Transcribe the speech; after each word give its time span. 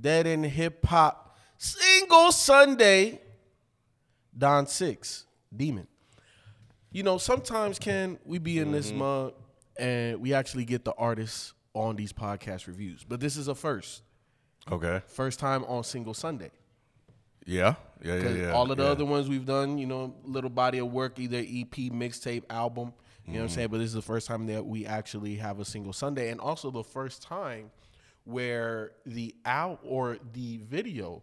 Dead 0.00 0.26
in 0.26 0.44
Hip 0.44 0.84
Hop 0.86 1.36
Single 1.56 2.32
Sunday. 2.32 3.20
Don 4.36 4.66
Six, 4.66 5.26
Demon. 5.54 5.88
You 6.92 7.02
know, 7.02 7.18
sometimes 7.18 7.78
can 7.78 8.18
we 8.24 8.38
be 8.38 8.58
in 8.60 8.72
this 8.72 8.88
mm-hmm. 8.88 8.98
mug 8.98 9.34
and 9.78 10.20
we 10.20 10.32
actually 10.32 10.64
get 10.64 10.84
the 10.84 10.92
artists 10.92 11.52
on 11.74 11.96
these 11.96 12.12
podcast 12.12 12.66
reviews, 12.66 13.04
but 13.04 13.20
this 13.20 13.36
is 13.36 13.48
a 13.48 13.54
first. 13.54 14.02
Okay. 14.70 15.02
First 15.06 15.38
time 15.38 15.64
on 15.64 15.84
Single 15.84 16.14
Sunday. 16.14 16.50
Yeah. 17.46 17.74
Yeah. 18.02 18.16
Yeah. 18.16 18.28
yeah. 18.28 18.52
all 18.52 18.70
of 18.70 18.76
the 18.76 18.84
yeah. 18.84 18.90
other 18.90 19.04
ones 19.04 19.28
we've 19.28 19.46
done, 19.46 19.78
you 19.78 19.86
know, 19.86 20.14
little 20.24 20.50
body 20.50 20.78
of 20.78 20.92
work, 20.92 21.18
either 21.18 21.38
EP, 21.38 21.74
mixtape, 21.92 22.44
album. 22.50 22.92
You 23.26 23.34
know 23.34 23.40
what 23.40 23.42
I'm 23.42 23.48
mm-hmm. 23.48 23.54
saying? 23.54 23.68
But 23.68 23.78
this 23.78 23.88
is 23.88 23.94
the 23.94 24.02
first 24.02 24.26
time 24.26 24.46
that 24.46 24.64
we 24.64 24.86
actually 24.86 25.36
have 25.36 25.60
a 25.60 25.64
single 25.64 25.92
Sunday, 25.92 26.30
and 26.30 26.40
also 26.40 26.70
the 26.70 26.84
first 26.84 27.22
time 27.22 27.70
where 28.28 28.92
the 29.06 29.34
out 29.46 29.80
or 29.82 30.18
the 30.34 30.58
video 30.58 31.22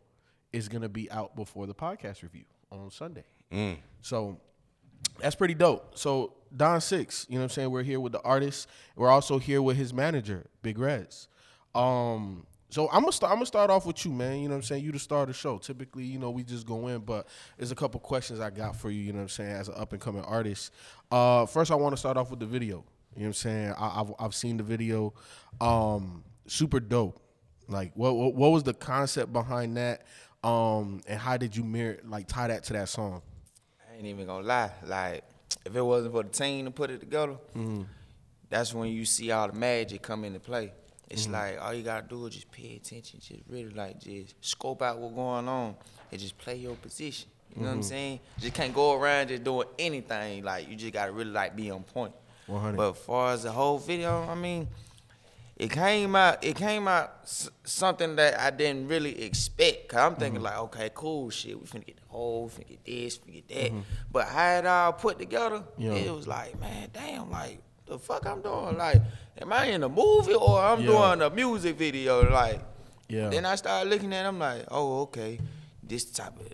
is 0.51 0.67
gonna 0.67 0.89
be 0.89 1.09
out 1.11 1.35
before 1.35 1.67
the 1.67 1.73
podcast 1.75 2.23
review 2.23 2.45
on 2.71 2.89
Sunday. 2.89 3.25
So 4.01 4.39
that's 5.19 5.35
pretty 5.35 5.53
dope. 5.53 5.97
So 5.97 6.33
Don 6.55 6.81
Six, 6.81 7.27
you 7.29 7.35
know 7.35 7.41
what 7.41 7.43
I'm 7.43 7.49
saying? 7.49 7.71
We're 7.71 7.83
here 7.83 7.99
with 7.99 8.11
the 8.11 8.21
artist. 8.21 8.67
We're 8.95 9.09
also 9.09 9.37
here 9.37 9.61
with 9.61 9.77
his 9.77 9.93
manager, 9.93 10.47
Big 10.63 10.79
Rez. 10.79 11.27
Um, 11.75 12.47
so 12.69 12.87
I'm 12.89 13.01
gonna 13.01 13.11
start. 13.11 13.31
I'm 13.31 13.37
gonna 13.37 13.45
start 13.45 13.69
off 13.69 13.85
with 13.85 14.03
you, 14.03 14.11
man. 14.11 14.39
You 14.39 14.47
know 14.47 14.55
what 14.55 14.57
I'm 14.57 14.63
saying? 14.63 14.83
You 14.83 14.91
the 14.91 14.99
star 14.99 15.21
of 15.21 15.27
the 15.27 15.33
show. 15.33 15.59
Typically, 15.59 16.05
you 16.05 16.17
know, 16.17 16.31
we 16.31 16.43
just 16.43 16.65
go 16.65 16.87
in, 16.87 17.01
but 17.01 17.27
there's 17.57 17.71
a 17.71 17.75
couple 17.75 17.99
questions 17.99 18.39
I 18.39 18.49
got 18.49 18.75
for 18.75 18.89
you. 18.89 19.01
You 19.01 19.13
know 19.13 19.19
what 19.19 19.23
I'm 19.23 19.29
saying? 19.29 19.51
As 19.51 19.67
an 19.67 19.75
up 19.77 19.93
and 19.93 20.01
coming 20.01 20.23
artist, 20.23 20.73
uh, 21.11 21.45
first 21.45 21.69
I 21.69 21.75
want 21.75 21.93
to 21.93 21.97
start 21.97 22.17
off 22.17 22.31
with 22.31 22.39
the 22.39 22.47
video. 22.47 22.83
You 23.15 23.21
know 23.21 23.25
what 23.25 23.27
I'm 23.27 23.33
saying? 23.33 23.73
I, 23.77 24.01
I've 24.01 24.13
I've 24.17 24.35
seen 24.35 24.57
the 24.57 24.63
video. 24.63 25.13
Um, 25.61 26.23
super 26.47 26.79
dope. 26.79 27.21
Like, 27.67 27.91
what, 27.95 28.15
what 28.15 28.35
what 28.35 28.51
was 28.51 28.63
the 28.63 28.73
concept 28.73 29.33
behind 29.33 29.77
that? 29.77 30.05
Um, 30.43 31.01
and 31.07 31.19
how 31.19 31.37
did 31.37 31.55
you 31.55 31.63
mirror 31.63 31.97
like 32.05 32.27
tie 32.27 32.47
that 32.47 32.63
to 32.65 32.73
that 32.73 32.89
song? 32.89 33.21
I 33.89 33.97
ain't 33.97 34.05
even 34.05 34.27
gonna 34.27 34.45
lie. 34.45 34.71
Like, 34.85 35.23
if 35.65 35.75
it 35.75 35.81
wasn't 35.81 36.13
for 36.13 36.23
the 36.23 36.29
team 36.29 36.65
to 36.65 36.71
put 36.71 36.91
it 36.91 36.99
together, 36.99 37.33
mm-hmm. 37.55 37.83
that's 38.49 38.73
when 38.73 38.89
you 38.89 39.05
see 39.05 39.31
all 39.31 39.47
the 39.47 39.53
magic 39.53 40.03
come 40.03 40.23
into 40.23 40.39
play. 40.39 40.71
It's 41.09 41.23
mm-hmm. 41.23 41.33
like 41.33 41.61
all 41.61 41.73
you 41.73 41.83
gotta 41.83 42.07
do 42.07 42.25
is 42.27 42.35
just 42.35 42.51
pay 42.51 42.75
attention, 42.75 43.19
just 43.19 43.41
really 43.49 43.71
like 43.71 43.99
just 43.99 44.35
scope 44.41 44.81
out 44.81 44.99
what's 44.99 45.15
going 45.15 45.47
on 45.47 45.75
and 46.11 46.21
just 46.21 46.37
play 46.37 46.55
your 46.55 46.75
position. 46.75 47.29
You 47.55 47.61
know 47.61 47.67
what 47.67 47.73
I'm 47.73 47.79
mm-hmm. 47.79 47.89
saying? 47.89 48.19
Just 48.39 48.53
can't 48.53 48.73
go 48.73 48.93
around 48.93 49.29
just 49.29 49.43
doing 49.43 49.67
anything. 49.79 50.43
Like 50.43 50.69
you 50.69 50.75
just 50.75 50.93
gotta 50.93 51.11
really 51.11 51.31
like 51.31 51.55
be 51.55 51.71
on 51.71 51.83
point. 51.83 52.13
100. 52.47 52.77
But 52.77 52.91
as 52.91 52.97
far 52.97 53.33
as 53.33 53.43
the 53.43 53.51
whole 53.51 53.77
video, 53.77 54.27
I 54.29 54.35
mean, 54.35 54.67
it 55.57 55.71
came 55.71 56.15
out 56.15 56.43
it 56.43 56.55
came 56.55 56.87
out 56.87 57.19
s- 57.23 57.49
something 57.63 58.15
that 58.17 58.39
I 58.39 58.49
didn't 58.49 58.87
really 58.87 59.23
expect. 59.23 59.89
Cause 59.89 59.99
I'm 59.99 60.15
thinking 60.15 60.41
mm-hmm. 60.41 60.45
like, 60.45 60.59
okay, 60.59 60.89
cool, 60.93 61.29
shit, 61.29 61.59
we 61.59 61.65
finna 61.65 61.85
get 61.85 61.97
the 61.97 62.07
whole, 62.07 62.49
finna 62.49 62.67
get 62.67 62.85
this, 62.85 63.17
finna 63.17 63.33
get 63.33 63.47
that. 63.49 63.71
Mm-hmm. 63.71 63.79
But 64.11 64.27
how 64.27 64.49
it 64.57 64.65
all 64.65 64.93
put 64.93 65.17
together, 65.19 65.63
Yeah. 65.77 65.93
it 65.93 66.13
was 66.13 66.27
like, 66.27 66.59
man, 66.59 66.89
damn, 66.93 67.31
like 67.31 67.61
the 67.85 67.99
fuck 67.99 68.25
I'm 68.25 68.41
doing? 68.41 68.77
Like, 68.77 69.01
am 69.39 69.53
I 69.53 69.65
in 69.65 69.83
a 69.83 69.89
movie 69.89 70.33
or 70.33 70.59
I'm 70.59 70.81
Yeah. 70.81 70.87
doing 70.87 71.21
a 71.21 71.29
music 71.29 71.77
video? 71.77 72.29
Like, 72.29 72.61
Yeah. 73.07 73.29
then 73.29 73.45
I 73.45 73.55
started 73.55 73.89
looking 73.89 74.11
at, 74.13 74.25
it, 74.25 74.27
I'm 74.27 74.39
like, 74.39 74.65
oh, 74.69 75.01
okay, 75.03 75.39
this 75.83 76.05
type 76.05 76.39
of 76.39 76.47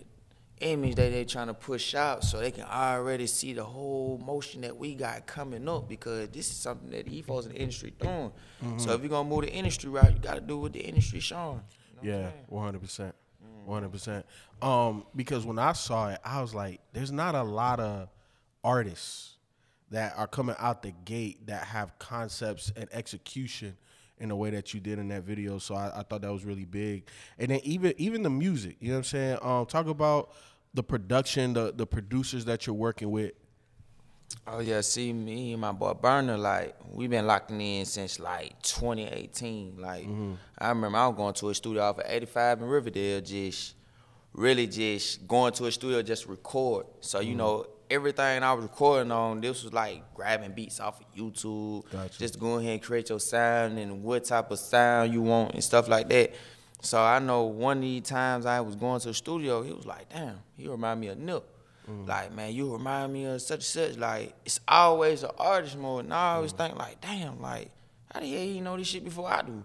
image 0.62 0.94
that 0.94 1.12
they 1.12 1.24
trying 1.24 1.48
to 1.48 1.54
push 1.54 1.94
out 1.94 2.24
so 2.24 2.38
they 2.38 2.50
can 2.50 2.64
already 2.64 3.26
see 3.26 3.52
the 3.52 3.64
whole 3.64 4.20
motion 4.24 4.62
that 4.62 4.76
we 4.76 4.94
got 4.94 5.26
coming 5.26 5.68
up 5.68 5.88
because 5.88 6.28
this 6.28 6.50
is 6.50 6.56
something 6.56 6.90
that 6.90 7.06
the 7.06 7.22
folks 7.22 7.46
in 7.46 7.52
the 7.52 7.58
industry 7.58 7.92
doing. 8.00 8.32
Mm-hmm. 8.62 8.78
So 8.78 8.92
if 8.92 9.00
you're 9.00 9.10
gonna 9.10 9.28
move 9.28 9.42
the 9.42 9.52
industry 9.52 9.90
route, 9.90 10.12
you 10.12 10.18
gotta 10.20 10.40
do 10.40 10.58
what 10.58 10.72
the 10.72 10.80
industry 10.80 11.20
showing. 11.20 11.60
Yeah, 12.02 12.30
one 12.48 12.64
hundred 12.64 12.80
percent, 12.80 13.14
one 13.64 13.82
hundred 13.82 13.92
percent. 13.92 14.26
Um, 14.60 15.04
because 15.14 15.44
when 15.46 15.58
I 15.58 15.72
saw 15.72 16.10
it, 16.10 16.18
I 16.24 16.40
was 16.40 16.54
like, 16.54 16.80
"There's 16.92 17.12
not 17.12 17.34
a 17.34 17.42
lot 17.42 17.80
of 17.80 18.08
artists 18.64 19.36
that 19.90 20.14
are 20.16 20.26
coming 20.26 20.56
out 20.58 20.82
the 20.82 20.92
gate 21.04 21.46
that 21.46 21.64
have 21.64 21.98
concepts 21.98 22.72
and 22.76 22.88
execution 22.92 23.76
in 24.18 24.28
the 24.28 24.36
way 24.36 24.50
that 24.50 24.74
you 24.74 24.80
did 24.80 24.98
in 24.98 25.08
that 25.08 25.22
video." 25.22 25.58
So 25.58 25.74
I, 25.74 26.00
I 26.00 26.02
thought 26.02 26.22
that 26.22 26.32
was 26.32 26.44
really 26.44 26.64
big. 26.64 27.08
And 27.38 27.50
then 27.50 27.60
even 27.62 27.94
even 27.98 28.22
the 28.22 28.30
music, 28.30 28.76
you 28.80 28.88
know 28.88 28.94
what 28.94 28.98
I'm 28.98 29.04
saying? 29.04 29.38
Um, 29.42 29.66
talk 29.66 29.86
about 29.86 30.32
the 30.74 30.82
production, 30.82 31.52
the 31.52 31.72
the 31.74 31.86
producers 31.86 32.44
that 32.46 32.66
you're 32.66 32.74
working 32.74 33.10
with. 33.10 33.32
Oh 34.46 34.60
yeah, 34.60 34.80
see 34.80 35.12
me 35.12 35.52
and 35.52 35.60
my 35.60 35.72
boy 35.72 35.92
Burner, 35.92 36.38
like 36.38 36.74
we've 36.90 37.10
been 37.10 37.26
locking 37.26 37.60
in 37.60 37.84
since 37.84 38.18
like 38.18 38.60
2018. 38.62 39.76
Like 39.78 40.04
mm-hmm. 40.04 40.34
I 40.58 40.68
remember 40.70 40.98
I 40.98 41.06
was 41.08 41.16
going 41.16 41.34
to 41.34 41.50
a 41.50 41.54
studio 41.54 41.82
off 41.82 41.98
of 41.98 42.06
85 42.08 42.62
in 42.62 42.68
Riverdale, 42.68 43.20
just 43.20 43.74
really 44.32 44.66
just 44.66 45.28
going 45.28 45.52
to 45.54 45.66
a 45.66 45.72
studio 45.72 46.02
just 46.02 46.26
record. 46.26 46.86
So 47.00 47.20
you 47.20 47.30
mm-hmm. 47.30 47.38
know 47.38 47.66
everything 47.90 48.42
I 48.42 48.52
was 48.54 48.62
recording 48.64 49.12
on, 49.12 49.40
this 49.40 49.62
was 49.62 49.72
like 49.72 50.14
grabbing 50.14 50.52
beats 50.52 50.80
off 50.80 51.00
of 51.00 51.14
YouTube, 51.14 51.84
Gotcha. 51.92 52.18
just 52.18 52.38
go 52.38 52.58
ahead 52.58 52.72
and 52.72 52.82
create 52.82 53.10
your 53.10 53.20
sound 53.20 53.78
and 53.78 54.02
what 54.02 54.24
type 54.24 54.50
of 54.50 54.58
sound 54.58 55.12
you 55.12 55.20
want 55.20 55.52
and 55.54 55.62
stuff 55.62 55.88
like 55.88 56.08
that. 56.08 56.32
So 56.82 57.00
I 57.00 57.18
know 57.20 57.44
one 57.44 57.78
of 57.78 57.82
these 57.82 58.02
times 58.02 58.44
I 58.44 58.60
was 58.60 58.76
going 58.76 59.00
to 59.00 59.08
the 59.08 59.14
studio, 59.14 59.62
he 59.62 59.72
was 59.72 59.86
like, 59.86 60.08
"Damn, 60.12 60.40
he 60.56 60.68
remind 60.68 61.00
me 61.00 61.08
of 61.08 61.18
Nip." 61.18 61.44
Mm. 61.88 62.06
Like, 62.06 62.32
man, 62.34 62.52
you 62.52 62.72
remind 62.72 63.12
me 63.12 63.24
of 63.24 63.40
such 63.40 63.56
and 63.56 63.64
such. 63.64 63.96
Like, 63.96 64.34
it's 64.44 64.60
always 64.68 65.22
an 65.22 65.30
artist 65.38 65.76
mode. 65.76 66.04
And 66.04 66.14
I 66.14 66.34
always 66.34 66.52
mm. 66.52 66.58
think, 66.58 66.76
like, 66.76 67.00
damn, 67.00 67.40
like, 67.40 67.70
how 68.12 68.20
the 68.20 68.30
hell 68.30 68.40
he 68.40 68.60
know 68.60 68.76
this 68.76 68.88
shit 68.88 69.04
before 69.04 69.30
I 69.30 69.42
do? 69.42 69.64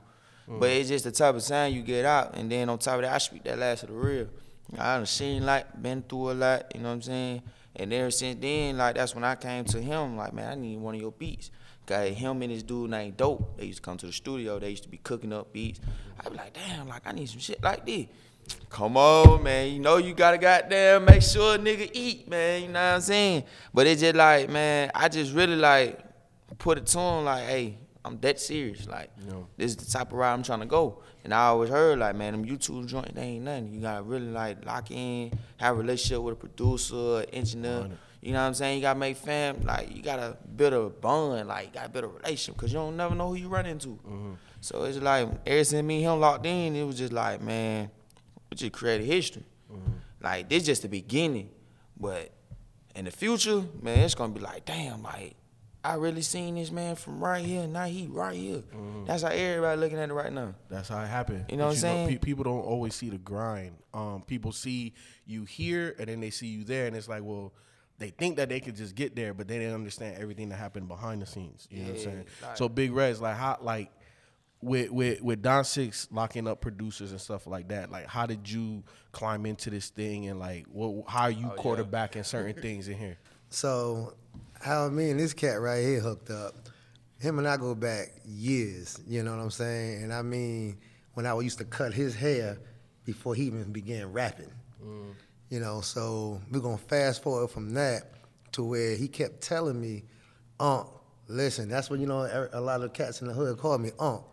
Mm. 0.50 0.60
But 0.60 0.70
it's 0.70 0.90
just 0.90 1.04
the 1.04 1.12
type 1.12 1.36
of 1.36 1.44
sound 1.44 1.74
you 1.74 1.82
get 1.82 2.06
out. 2.06 2.36
And 2.36 2.52
then 2.52 2.70
on 2.70 2.80
top 2.80 2.96
of 2.96 3.02
that, 3.02 3.14
I 3.14 3.18
speak 3.18 3.44
that 3.44 3.60
last 3.60 3.84
of 3.84 3.90
the 3.90 3.96
real. 3.96 4.28
I 4.78 4.98
done 4.98 5.06
seen 5.06 5.46
like, 5.46 5.82
been 5.82 6.02
through 6.02 6.32
a 6.32 6.34
lot, 6.34 6.72
you 6.76 6.82
know 6.82 6.90
what 6.90 6.96
I'm 6.96 7.02
saying? 7.02 7.42
And 7.76 7.94
ever 7.94 8.12
since 8.12 8.42
then, 8.42 8.78
like, 8.78 8.96
that's 8.96 9.14
when 9.14 9.24
I 9.24 9.36
came 9.36 9.64
to 9.66 9.82
him, 9.82 10.18
like, 10.18 10.34
man, 10.34 10.52
I 10.52 10.56
need 10.56 10.78
one 10.80 10.96
of 10.96 11.02
your 11.02 11.12
beats. 11.12 11.52
Got 11.88 12.10
him 12.10 12.42
and 12.42 12.52
this 12.52 12.64
dude 12.64 12.92
named 12.92 13.16
Dope. 13.16 13.58
They 13.58 13.66
used 13.66 13.78
to 13.78 13.82
come 13.82 13.98
to 13.98 14.06
the 14.06 14.12
studio. 14.12 14.60
They 14.60 14.70
used 14.72 14.84
to 14.84 14.90
be 14.90 14.98
cooking 14.98 15.32
up 15.32 15.54
beats. 15.54 15.80
I 16.20 16.30
be 16.30 16.36
like, 16.36 16.54
damn, 16.54 16.90
like, 16.90 17.02
I 17.06 17.14
need 17.14 17.30
some 17.30 17.40
shit 17.40 17.64
like 17.64 17.86
this. 17.86 18.08
Come 18.70 18.98
on, 18.98 19.42
man. 19.42 19.72
You 19.72 19.80
know 19.80 19.98
you 19.98 20.14
gotta 20.14 20.38
goddamn 20.38 21.06
make 21.06 21.22
sure 21.22 21.56
a 21.56 21.58
nigga 21.58 21.90
eat, 21.94 22.30
man. 22.30 22.62
You 22.62 22.68
know 22.68 22.74
what 22.74 22.96
I'm 22.96 23.02
saying? 23.02 23.44
But 23.74 23.88
it's 23.88 24.02
just 24.02 24.16
like, 24.16 24.50
man, 24.50 24.92
I 24.94 25.08
just 25.08 25.34
really 25.34 25.56
like 25.56 26.00
put 26.58 26.78
it 26.78 26.86
to 26.88 27.00
him 27.00 27.26
like, 27.26 27.46
hey, 27.46 27.78
I'm 28.04 28.20
that 28.20 28.40
serious. 28.40 28.88
Like, 28.88 29.10
this 29.58 29.72
is 29.72 29.78
the 29.78 29.86
type 29.86 30.12
of 30.12 30.18
ride 30.18 30.34
I'm 30.34 30.44
trying 30.44 30.62
to 30.62 30.66
go. 30.66 31.02
And 31.24 31.34
I 31.34 31.48
always 31.48 31.70
heard 31.70 32.00
like, 32.00 32.16
man, 32.16 32.34
them 32.34 32.46
YouTube 32.46 32.88
joint, 32.88 33.16
they 33.16 33.22
ain't 33.22 33.46
nothing. 33.46 33.74
You 33.74 33.82
gotta 33.82 34.04
really 34.04 34.30
like 34.30 34.66
lock 34.66 34.92
in, 34.92 35.38
have 35.58 35.76
a 35.76 35.80
relationship 35.80 36.22
with 36.22 36.34
a 36.34 36.38
producer, 36.38 37.26
engineer. 37.32 37.90
You 38.22 38.34
know 38.34 38.40
what 38.42 38.48
I'm 38.48 38.54
saying? 38.56 38.78
You 38.78 38.82
gotta 38.82 39.00
make 39.00 39.16
fam, 39.18 39.62
like 39.64 39.96
you 39.96 40.02
gotta 40.02 40.38
build 40.56 40.74
a 40.74 40.90
bond, 40.90 41.48
like 41.48 41.68
you 41.68 41.74
gotta 41.74 41.90
build 41.90 42.06
a 42.06 42.08
relationship, 42.08 42.58
cause 42.60 42.72
you 42.74 42.80
don't 42.80 42.98
never 42.98 43.14
know 43.16 43.30
who 43.30 43.36
you 43.36 43.48
run 43.48 43.66
into. 43.66 44.00
So 44.62 44.84
it's 44.84 44.98
like 44.98 45.30
ever 45.46 45.64
since 45.64 45.86
me 45.86 46.04
and 46.04 46.14
him 46.14 46.20
locked 46.20 46.46
in, 46.46 46.76
it 46.76 46.84
was 46.84 46.98
just 46.98 47.14
like, 47.14 47.42
man, 47.42 47.90
we 48.50 48.56
just 48.58 48.74
created 48.74 49.06
history. 49.06 49.44
Like 50.22 50.50
this 50.50 50.64
just 50.64 50.82
the 50.82 50.90
beginning, 50.90 51.50
but 52.00 52.32
in 52.96 53.06
the 53.06 53.12
future, 53.12 53.64
man, 53.82 54.00
it's 54.00 54.16
gonna 54.16 54.34
be 54.34 54.40
like, 54.40 54.66
damn, 54.66 55.04
like 55.04 55.36
I 55.84 55.94
really 55.94 56.24
seen 56.24 56.56
this 56.56 56.72
man 56.72 56.96
from 56.96 57.24
right 57.24 57.46
here, 57.46 57.68
now 57.68 57.86
he 57.86 58.08
right 58.08 58.36
here. 58.36 58.58
Mm-hmm. 58.58 59.06
That's 59.06 59.22
how 59.22 59.30
everybody 59.30 59.80
looking 59.80 60.00
at 60.00 60.10
it 60.10 60.14
right 60.14 60.34
now. 60.34 60.56
That's 60.70 60.90
how 60.90 61.02
it 61.02 61.08
happened. 61.08 61.46
You 61.50 61.56
know 61.58 61.66
But 61.66 61.68
what 61.68 61.74
I'm 61.76 61.80
saying? 61.80 62.08
pe- 62.10 62.18
people 62.18 62.44
don't 62.44 62.60
always 62.62 62.96
see 62.96 63.10
the 63.10 63.20
grind. 63.20 63.76
Um, 63.94 64.24
people 64.26 64.52
see 64.52 64.94
you 65.28 65.46
here, 65.46 65.96
and 66.00 66.08
then 66.10 66.20
they 66.20 66.32
see 66.32 66.48
you 66.48 66.64
there, 66.64 66.88
and 66.88 66.96
it's 66.96 67.08
like, 67.08 67.24
well, 67.24 67.54
they 68.00 68.10
think 68.10 68.38
that 68.38 68.50
they 68.50 68.60
could 68.60 68.76
just 68.76 68.96
get 68.96 69.16
there, 69.16 69.34
but 69.34 69.48
they 69.48 69.58
didn't 69.58 69.74
understand 69.74 70.18
everything 70.22 70.50
that 70.50 70.58
happened 70.58 70.88
behind 70.88 71.22
the 71.22 71.26
scenes. 71.26 71.68
You 71.72 71.80
know 71.80 71.90
what 71.90 71.98
I'm 71.98 72.04
saying? 72.04 72.26
like- 72.44 72.58
so 72.58 72.70
Big 72.70 72.92
Rez 72.92 73.20
like, 73.22 73.36
how 73.36 73.58
like 73.62 73.92
with 74.62 74.92
with 74.92 75.22
with 75.22 75.42
Don 75.42 75.64
Six 75.64 76.08
locking 76.12 76.48
up 76.48 76.62
producers 76.62 77.12
and 77.12 77.22
stuff 77.22 77.48
like 77.48 77.68
that. 77.70 77.92
Like, 77.92 78.08
how 78.08 78.26
did 78.26 78.50
you 78.50 78.84
climb 79.12 79.46
into 79.46 79.70
this 79.70 79.90
thing, 79.90 80.28
and 80.28 80.40
like, 80.40 80.66
what 80.68 81.08
how 81.08 81.24
are 81.24 81.32
you 81.32 81.52
Oh, 81.56 81.62
quarterbacking 81.62 82.26
certain 82.26 82.60
things 82.62 82.88
in 82.88 82.98
here? 82.98 83.18
So, 83.50 84.14
how 84.60 84.90
me 84.90 85.10
and 85.10 85.18
this 85.18 85.34
cat 85.34 85.62
right 85.62 85.82
here 85.82 86.02
hooked 86.02 86.30
up, 86.30 86.54
him 87.18 87.40
and 87.40 87.48
I 87.48 87.56
go 87.56 87.74
back 87.76 88.08
years, 88.26 89.00
you 89.08 89.24
know 89.24 89.32
what 89.38 89.42
I'm 89.42 89.52
saying? 89.52 90.04
And 90.04 90.14
I 90.14 90.22
mean, 90.22 90.78
when 91.14 91.26
I 91.26 91.40
used 91.40 91.58
to 91.60 91.64
cut 91.64 91.94
his 91.94 92.14
hair 92.14 92.58
before 93.06 93.36
he 93.36 93.44
even 93.44 93.72
began 93.72 94.12
rapping. 94.12 94.52
Mm. 94.84 95.14
You 95.50 95.60
know, 95.62 95.82
so 95.82 96.42
we're 96.52 96.60
gonna 96.60 96.78
fast 96.78 97.24
forward 97.24 97.50
from 97.50 97.74
that 97.76 98.12
to 98.54 98.64
where 98.64 98.96
he 98.96 99.08
kept 99.08 99.42
telling 99.42 99.80
me, 99.80 100.04
Unc, 100.60 100.88
listen, 101.28 101.70
that's 101.70 101.90
what, 101.90 102.00
you 102.00 102.08
know, 102.08 102.50
a 102.52 102.60
lot 102.60 102.82
of 102.82 102.94
cats 102.94 103.22
in 103.22 103.28
the 103.28 103.34
hood 103.34 103.58
call 103.58 103.78
me 103.78 103.92
Unc. 104.00 104.24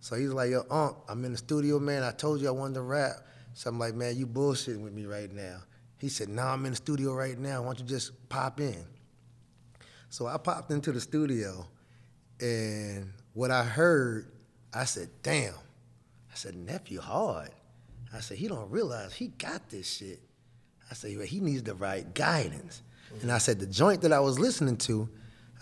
So 0.00 0.16
he's 0.16 0.30
like, 0.30 0.50
yo, 0.50 0.64
Unc, 0.70 0.96
I'm 1.08 1.24
in 1.24 1.32
the 1.32 1.38
studio, 1.38 1.78
man. 1.78 2.02
I 2.02 2.12
told 2.12 2.40
you 2.40 2.48
I 2.48 2.52
wanted 2.52 2.74
to 2.74 2.82
rap. 2.82 3.16
So 3.52 3.68
I'm 3.68 3.78
like, 3.78 3.94
man, 3.94 4.16
you 4.16 4.26
bullshitting 4.26 4.82
with 4.82 4.94
me 4.94 5.04
right 5.04 5.30
now. 5.30 5.58
He 5.98 6.08
said, 6.08 6.30
nah, 6.30 6.54
I'm 6.54 6.64
in 6.64 6.70
the 6.70 6.76
studio 6.76 7.12
right 7.12 7.38
now. 7.38 7.60
Why 7.60 7.66
don't 7.66 7.80
you 7.80 7.84
just 7.84 8.28
pop 8.30 8.60
in? 8.60 8.82
So 10.08 10.26
I 10.26 10.38
popped 10.38 10.70
into 10.70 10.92
the 10.92 11.00
studio, 11.00 11.66
and 12.40 13.12
what 13.34 13.50
I 13.50 13.64
heard, 13.64 14.32
I 14.72 14.84
said, 14.84 15.10
damn. 15.22 15.52
I 15.52 16.34
said, 16.34 16.54
nephew 16.54 17.00
hard. 17.00 17.50
I 18.14 18.20
said, 18.20 18.38
he 18.38 18.48
don't 18.48 18.70
realize 18.70 19.12
he 19.12 19.28
got 19.28 19.68
this 19.68 19.88
shit. 19.88 20.20
I 20.90 20.94
said, 20.94 21.16
well, 21.16 21.26
he 21.26 21.40
needs 21.40 21.62
the 21.62 21.74
right 21.74 22.12
guidance. 22.14 22.82
And 23.22 23.30
I 23.30 23.38
said, 23.38 23.58
the 23.58 23.66
joint 23.66 24.02
that 24.02 24.12
I 24.12 24.20
was 24.20 24.38
listening 24.38 24.76
to, 24.78 25.08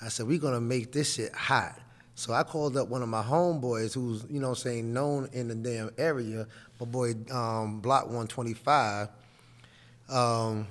I 0.03 0.09
said, 0.09 0.27
we're 0.27 0.39
gonna 0.39 0.61
make 0.61 0.93
this 0.93 1.15
shit 1.15 1.35
hot. 1.35 1.79
So 2.15 2.33
I 2.33 2.43
called 2.43 2.77
up 2.77 2.89
one 2.89 3.03
of 3.03 3.09
my 3.09 3.23
homeboys 3.23 3.95
who's, 3.95 4.27
you 4.29 4.41
know 4.41 4.55
saying, 4.55 4.93
known 4.93 5.29
in 5.33 5.49
the 5.49 5.55
damn 5.55 5.91
area, 5.99 6.47
my 6.81 6.87
boy 6.87 7.15
um, 7.31 7.81
Block 7.81 8.05
125. 8.05 9.09
Um, 10.09 10.67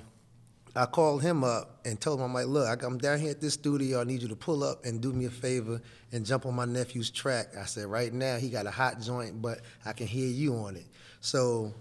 I 0.76 0.86
called 0.86 1.22
him 1.22 1.42
up 1.42 1.80
and 1.84 2.00
told 2.00 2.20
him, 2.20 2.26
I'm 2.26 2.34
like, 2.34 2.46
look, 2.46 2.82
I'm 2.82 2.98
down 2.98 3.18
here 3.18 3.30
at 3.30 3.40
this 3.40 3.54
studio. 3.54 4.00
I 4.00 4.04
need 4.04 4.22
you 4.22 4.28
to 4.28 4.36
pull 4.36 4.62
up 4.62 4.84
and 4.84 5.00
do 5.00 5.12
me 5.12 5.24
a 5.24 5.30
favor 5.30 5.80
and 6.12 6.24
jump 6.24 6.46
on 6.46 6.54
my 6.54 6.66
nephew's 6.66 7.10
track. 7.10 7.48
I 7.58 7.64
said, 7.64 7.86
right 7.86 8.12
now, 8.12 8.36
he 8.36 8.50
got 8.50 8.66
a 8.66 8.70
hot 8.70 9.00
joint, 9.00 9.40
but 9.40 9.60
I 9.84 9.92
can 9.92 10.06
hear 10.06 10.28
you 10.28 10.54
on 10.54 10.76
it. 10.76 10.86
So 11.20 11.74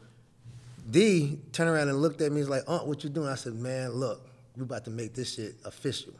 D 0.89 1.39
turned 1.51 1.69
around 1.69 1.89
and 1.89 2.01
looked 2.01 2.21
at 2.21 2.31
me. 2.31 2.39
He's 2.39 2.49
like, 2.49 2.63
Aunt, 2.67 2.87
what 2.87 3.03
you 3.03 3.09
doing? 3.09 3.27
I 3.27 3.35
said, 3.35 3.53
man, 3.53 3.91
look, 3.91 4.29
we 4.55 4.63
about 4.63 4.85
to 4.85 4.91
make 4.91 5.13
this 5.13 5.35
shit 5.35 5.55
official. 5.65 6.13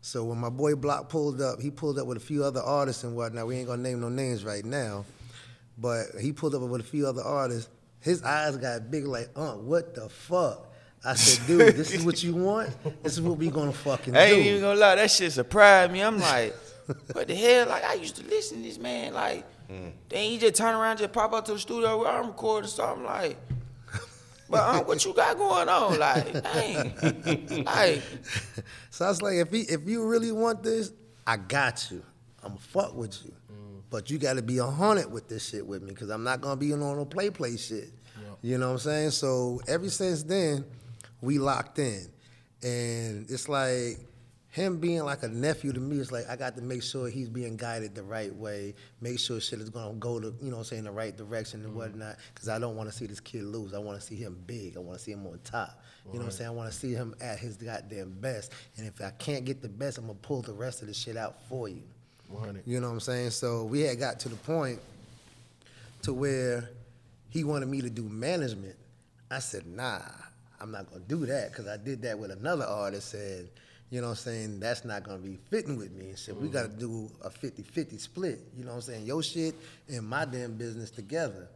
So 0.00 0.24
when 0.24 0.38
my 0.38 0.50
boy 0.50 0.76
Block 0.76 1.08
pulled 1.08 1.40
up, 1.40 1.60
he 1.60 1.70
pulled 1.70 1.98
up 1.98 2.06
with 2.06 2.16
a 2.16 2.20
few 2.20 2.44
other 2.44 2.60
artists 2.60 3.04
and 3.04 3.16
whatnot. 3.16 3.46
We 3.46 3.56
ain't 3.56 3.66
gonna 3.66 3.82
name 3.82 4.00
no 4.00 4.08
names 4.08 4.44
right 4.44 4.64
now, 4.64 5.04
but 5.78 6.06
he 6.20 6.32
pulled 6.32 6.54
up 6.54 6.62
with 6.62 6.80
a 6.80 6.84
few 6.84 7.06
other 7.06 7.22
artists. 7.22 7.68
His 8.00 8.22
eyes 8.22 8.56
got 8.56 8.90
big, 8.90 9.04
like, 9.04 9.30
Aunt, 9.36 9.62
what 9.62 9.94
the 9.94 10.08
fuck? 10.08 10.72
I 11.04 11.14
said, 11.14 11.46
dude, 11.46 11.76
this 11.76 11.92
is 11.92 12.04
what 12.04 12.22
you 12.22 12.34
want. 12.34 12.70
This 13.02 13.14
is 13.14 13.20
what 13.20 13.38
we 13.38 13.50
gonna 13.50 13.72
fucking 13.72 14.16
I 14.16 14.26
ain't 14.26 14.42
do. 14.42 14.48
even 14.48 14.60
gonna 14.60 14.78
lie, 14.78 14.94
that 14.94 15.10
shit 15.10 15.32
surprised 15.32 15.92
me. 15.92 16.02
I'm 16.02 16.18
like, 16.18 16.54
what 17.12 17.28
the 17.28 17.34
hell? 17.34 17.68
Like 17.68 17.84
I 17.84 17.94
used 17.94 18.16
to 18.16 18.24
listen 18.26 18.58
to 18.58 18.62
this 18.62 18.78
man. 18.78 19.12
Like, 19.12 19.44
hmm. 19.68 19.88
then 20.08 20.30
he 20.30 20.38
just 20.38 20.54
turn 20.54 20.74
around, 20.74 20.98
just 20.98 21.12
pop 21.12 21.32
up 21.32 21.44
to 21.46 21.52
the 21.52 21.58
studio 21.58 21.98
where 21.98 22.12
I'm 22.12 22.28
recording 22.28 22.70
something. 22.70 23.04
Like, 23.04 23.36
but 24.48 24.60
um, 24.60 24.86
what 24.86 25.04
you 25.04 25.12
got 25.14 25.36
going 25.36 25.68
on? 25.68 25.98
Like, 25.98 26.32
dang, 26.42 27.64
like, 27.64 28.02
So 28.90 29.04
I 29.04 29.08
was 29.08 29.22
like, 29.22 29.34
if 29.34 29.50
he, 29.50 29.60
if 29.62 29.88
you 29.88 30.06
really 30.06 30.32
want 30.32 30.62
this, 30.62 30.92
I 31.26 31.36
got 31.36 31.88
you. 31.90 32.02
I'ma 32.44 32.56
fuck 32.56 32.94
with 32.94 33.18
you. 33.24 33.32
But 33.88 34.10
you 34.10 34.18
gotta 34.18 34.42
be 34.42 34.58
a 34.58 34.66
hundred 34.66 35.12
with 35.12 35.28
this 35.28 35.48
shit 35.48 35.66
with 35.66 35.82
me, 35.82 35.94
cause 35.94 36.10
I'm 36.10 36.24
not 36.24 36.40
gonna 36.40 36.56
be 36.56 36.72
on 36.72 36.80
no 36.80 37.04
play 37.04 37.30
play 37.30 37.56
shit. 37.56 37.90
You 38.42 38.58
know 38.58 38.66
what 38.68 38.72
I'm 38.74 38.78
saying? 38.78 39.10
So 39.10 39.60
ever 39.66 39.88
since 39.88 40.22
then, 40.22 40.64
we 41.20 41.38
locked 41.38 41.78
in. 41.78 42.06
And 42.62 43.30
it's 43.30 43.48
like 43.48 43.98
him 44.56 44.78
being 44.78 45.04
like 45.04 45.22
a 45.22 45.28
nephew 45.28 45.70
to 45.70 45.80
me, 45.80 45.98
it's 45.98 46.10
like 46.10 46.26
I 46.30 46.34
got 46.34 46.56
to 46.56 46.62
make 46.62 46.82
sure 46.82 47.10
he's 47.10 47.28
being 47.28 47.58
guided 47.58 47.94
the 47.94 48.02
right 48.02 48.34
way, 48.34 48.74
make 49.02 49.18
sure 49.18 49.38
shit 49.38 49.60
is 49.60 49.68
gonna 49.68 49.92
go 49.98 50.18
to, 50.18 50.34
you 50.40 50.48
know 50.48 50.52
what 50.52 50.60
I'm 50.60 50.64
saying, 50.64 50.84
the 50.84 50.90
right 50.90 51.14
direction 51.14 51.60
and 51.60 51.68
mm-hmm. 51.68 51.78
whatnot. 51.78 52.16
Cause 52.34 52.48
I 52.48 52.58
don't 52.58 52.74
wanna 52.74 52.90
see 52.90 53.06
this 53.06 53.20
kid 53.20 53.44
lose. 53.44 53.74
I 53.74 53.78
wanna 53.78 54.00
see 54.00 54.16
him 54.16 54.42
big. 54.46 54.78
I 54.78 54.80
wanna 54.80 54.98
see 54.98 55.12
him 55.12 55.26
on 55.26 55.38
top. 55.44 55.82
You 56.06 56.14
know 56.14 56.20
what 56.20 56.24
I'm 56.24 56.30
saying? 56.30 56.48
I 56.48 56.52
wanna 56.54 56.72
see 56.72 56.94
him 56.94 57.14
at 57.20 57.38
his 57.38 57.58
goddamn 57.58 58.16
best. 58.18 58.50
And 58.78 58.86
if 58.86 58.98
I 59.02 59.10
can't 59.10 59.44
get 59.44 59.60
the 59.60 59.68
best, 59.68 59.98
I'm 59.98 60.06
gonna 60.06 60.18
pull 60.22 60.40
the 60.40 60.54
rest 60.54 60.80
of 60.80 60.88
the 60.88 60.94
shit 60.94 61.18
out 61.18 61.36
for 61.50 61.68
you. 61.68 61.82
100. 62.30 62.62
You 62.64 62.80
know 62.80 62.86
what 62.86 62.94
I'm 62.94 63.00
saying? 63.00 63.30
So 63.32 63.64
we 63.64 63.82
had 63.82 63.98
got 63.98 64.18
to 64.20 64.30
the 64.30 64.36
point 64.36 64.80
to 66.00 66.14
where 66.14 66.70
he 67.28 67.44
wanted 67.44 67.68
me 67.68 67.82
to 67.82 67.90
do 67.90 68.04
management. 68.04 68.76
I 69.30 69.40
said, 69.40 69.66
nah, 69.66 70.00
I'm 70.62 70.70
not 70.70 70.90
gonna 70.90 71.04
do 71.06 71.26
that 71.26 71.52
because 71.52 71.68
I 71.68 71.76
did 71.76 72.00
that 72.02 72.18
with 72.18 72.30
another 72.30 72.64
artist 72.64 73.12
and 73.12 73.50
you 73.90 74.00
know 74.00 74.08
what 74.08 74.12
I'm 74.12 74.16
saying, 74.16 74.60
that's 74.60 74.84
not 74.84 75.04
gonna 75.04 75.18
be 75.18 75.38
fitting 75.50 75.76
with 75.76 75.92
me 75.92 76.08
and 76.08 76.18
shit. 76.18 76.36
We 76.36 76.48
gotta 76.48 76.68
mm-hmm. 76.68 76.78
do 76.78 77.10
a 77.22 77.30
50-50 77.30 78.00
split, 78.00 78.40
you 78.56 78.64
know 78.64 78.70
what 78.70 78.76
I'm 78.76 78.82
saying? 78.82 79.06
Your 79.06 79.22
shit 79.22 79.54
and 79.88 80.06
my 80.06 80.24
damn 80.24 80.54
business 80.54 80.90
together. 80.90 81.48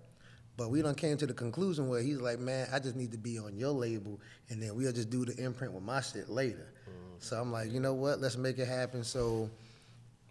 But 0.56 0.70
we 0.70 0.82
done 0.82 0.94
came 0.94 1.16
to 1.16 1.26
the 1.26 1.32
conclusion 1.32 1.88
where 1.88 2.02
he's 2.02 2.20
like, 2.20 2.38
man, 2.38 2.68
I 2.72 2.78
just 2.78 2.94
need 2.94 3.12
to 3.12 3.18
be 3.18 3.38
on 3.38 3.56
your 3.56 3.70
label 3.70 4.20
and 4.48 4.62
then 4.62 4.74
we'll 4.76 4.92
just 4.92 5.10
do 5.10 5.24
the 5.24 5.36
imprint 5.42 5.72
with 5.72 5.82
my 5.82 6.00
shit 6.00 6.28
later. 6.28 6.72
Mm-hmm. 6.82 7.14
So 7.18 7.40
I'm 7.40 7.50
like, 7.50 7.72
you 7.72 7.80
know 7.80 7.94
what, 7.94 8.20
let's 8.20 8.36
make 8.36 8.58
it 8.58 8.68
happen. 8.68 9.02
So 9.02 9.50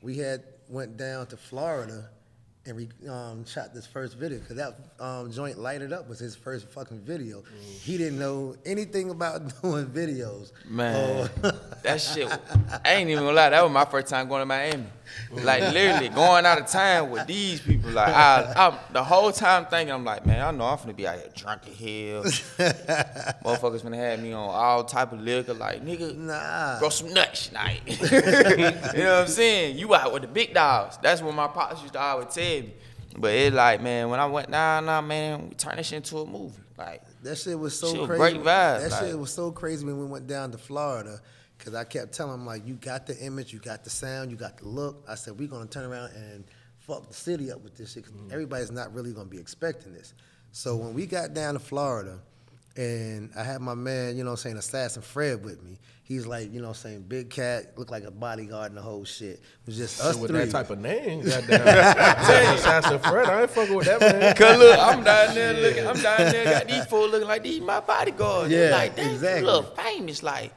we 0.01 0.17
had 0.17 0.43
went 0.69 0.97
down 0.97 1.27
to 1.27 1.37
Florida 1.37 2.09
and 2.65 2.75
we 2.75 2.89
um, 3.09 3.45
shot 3.45 3.73
this 3.73 3.87
first 3.87 4.15
video 4.17 4.37
because 4.39 4.57
that 4.57 4.77
um, 4.99 5.31
joint 5.31 5.57
lighted 5.57 5.93
up 5.93 6.07
was 6.09 6.19
his 6.19 6.35
first 6.35 6.67
fucking 6.69 6.99
video. 6.99 7.41
He 7.81 7.97
didn't 7.97 8.19
know 8.19 8.55
anything 8.65 9.09
about 9.09 9.61
doing 9.61 9.87
videos. 9.87 10.51
man, 10.67 11.29
Oh. 11.43 11.51
that 11.83 11.99
shit. 12.01 12.27
I 12.83 12.93
ain't 12.95 13.09
even 13.09 13.23
gonna 13.23 13.35
lie, 13.35 13.49
that 13.49 13.63
was 13.63 13.71
my 13.71 13.85
first 13.85 14.07
time 14.07 14.27
going 14.27 14.41
to 14.41 14.45
Miami. 14.45 14.85
Like 15.31 15.61
literally 15.73 16.09
going 16.09 16.45
out 16.45 16.59
of 16.59 16.67
town 16.67 17.09
with 17.09 17.25
these 17.25 17.59
people. 17.61 17.89
Like 17.91 18.09
I, 18.09 18.53
I'm 18.55 18.93
the 18.93 19.03
whole 19.03 19.31
time 19.31 19.65
thinking, 19.65 19.91
I'm 19.93 20.03
like, 20.05 20.25
man, 20.25 20.45
I 20.45 20.51
know 20.51 20.65
I'm 20.65 20.77
gonna 20.77 20.93
be 20.93 21.07
out 21.07 21.15
here 21.17 21.29
drunk 21.35 21.61
as 21.67 21.75
hell. 21.79 22.23
Motherfuckers 23.43 23.81
gonna 23.81 23.97
have 23.97 24.21
me 24.21 24.33
on 24.33 24.49
all 24.49 24.83
type 24.83 25.11
of 25.11 25.19
liquor. 25.21 25.53
Like 25.55 25.83
nigga, 25.83 26.15
Nah. 26.15 26.77
grow 26.79 26.89
some 26.89 27.11
nuts 27.13 27.47
tonight. 27.47 27.81
you 27.87 29.03
know 29.03 29.13
what 29.13 29.21
I'm 29.21 29.27
saying? 29.27 29.77
You 29.79 29.95
out 29.95 30.13
with 30.13 30.21
the 30.23 30.27
big 30.27 30.53
dogs. 30.53 30.97
That's 31.01 31.21
what 31.23 31.33
my 31.33 31.47
pops 31.47 31.81
used 31.81 31.93
to 31.93 31.99
always 31.99 32.27
tell 32.33 32.43
me. 32.49 32.73
But 33.17 33.33
it 33.33 33.53
like, 33.53 33.81
man, 33.81 34.09
when 34.09 34.19
I 34.19 34.25
went, 34.25 34.51
down, 34.51 34.85
nah, 34.85 35.01
nah, 35.01 35.07
man, 35.07 35.49
we 35.49 35.55
turn 35.55 35.77
this 35.77 35.87
shit 35.87 35.97
into 35.97 36.19
a 36.19 36.25
movie. 36.25 36.59
Like, 36.77 37.01
That 37.23 37.37
shit 37.37 37.57
was 37.59 37.77
so 37.77 37.91
Shit 37.91 37.99
was 38.01 38.07
crazy. 38.07 38.19
great 38.37 38.45
vibe, 38.45 38.81
That 38.81 38.91
like- 38.91 39.05
shit 39.05 39.19
was 39.19 39.31
so 39.33 39.51
crazy 39.51 39.85
when 39.85 39.99
we 39.99 40.05
went 40.05 40.27
down 40.27 40.51
to 40.51 40.57
Florida. 40.57 41.19
Cause 41.57 41.75
I 41.75 41.83
kept 41.83 42.13
telling 42.13 42.35
him 42.35 42.45
like, 42.45 42.65
you 42.65 42.75
got 42.75 43.05
the 43.05 43.17
image, 43.19 43.51
you 43.51 43.59
got 43.59 43.83
the 43.83 43.89
sound, 43.89 44.31
you 44.31 44.37
got 44.37 44.55
the 44.57 44.65
look. 44.65 45.03
I 45.09 45.15
said 45.15 45.37
we're 45.37 45.49
gonna 45.49 45.65
turn 45.65 45.83
around 45.91 46.11
and 46.15 46.45
fuck 46.77 47.05
the 47.09 47.13
city 47.13 47.51
up 47.51 47.61
with 47.61 47.75
this 47.75 47.91
shit. 47.91 48.05
'cause 48.05 48.13
mm. 48.13 48.31
Everybody's 48.31 48.71
not 48.71 48.93
really 48.93 49.11
gonna 49.11 49.25
be 49.27 49.39
expecting 49.39 49.91
this. 49.93 50.13
So 50.53 50.77
when 50.77 50.93
we 50.93 51.05
got 51.05 51.33
down 51.33 51.55
to 51.55 51.59
Florida, 51.59 52.19
and 52.79 53.29
I 53.35 53.43
had 53.43 53.59
my 53.59 53.73
man, 53.73 54.15
you 54.15 54.23
know, 54.23 54.29
what 54.29 54.39
I'm 54.39 54.43
saying 54.43 54.57
Assassin 54.57 55.01
Fred 55.01 55.43
with 55.43 55.61
me. 55.61 55.77
He's 56.01 56.25
like, 56.25 56.53
you 56.53 56.61
know, 56.61 56.69
what 56.69 56.77
I'm 56.77 56.81
saying 56.81 57.01
big 57.09 57.29
cat, 57.29 57.77
looked 57.77 57.91
like 57.91 58.05
a 58.05 58.11
bodyguard 58.11 58.71
and 58.71 58.77
the 58.77 58.81
whole 58.81 59.03
shit. 59.03 59.33
It 59.33 59.41
was 59.65 59.75
just 59.75 60.01
us 60.01 60.15
with 60.15 60.31
three. 60.31 60.39
that 60.39 60.51
type 60.51 60.69
of 60.69 60.79
name, 60.79 61.25
goddamn. 61.25 61.67
Assassin 62.55 62.99
Fred, 62.99 63.27
I 63.27 63.41
ain't 63.41 63.51
fucking 63.51 63.75
with 63.75 63.85
that 63.85 63.99
man. 63.99 64.33
Cause 64.37 64.57
look, 64.57 64.79
I'm 64.79 65.03
down 65.03 65.35
there 65.35 65.53
looking, 65.61 65.85
I'm 65.85 66.01
down 66.01 66.31
there, 66.31 66.45
got 66.45 66.67
these 66.69 66.85
four 66.85 67.05
looking 67.07 67.27
like 67.27 67.43
these 67.43 67.59
my 67.59 67.81
bodyguards. 67.81 68.49
Yeah, 68.49 68.69
like, 68.71 68.95
damn, 68.95 69.09
exactly. 69.09 69.45
look 69.45 69.77
famous. 69.77 70.23
Like, 70.23 70.53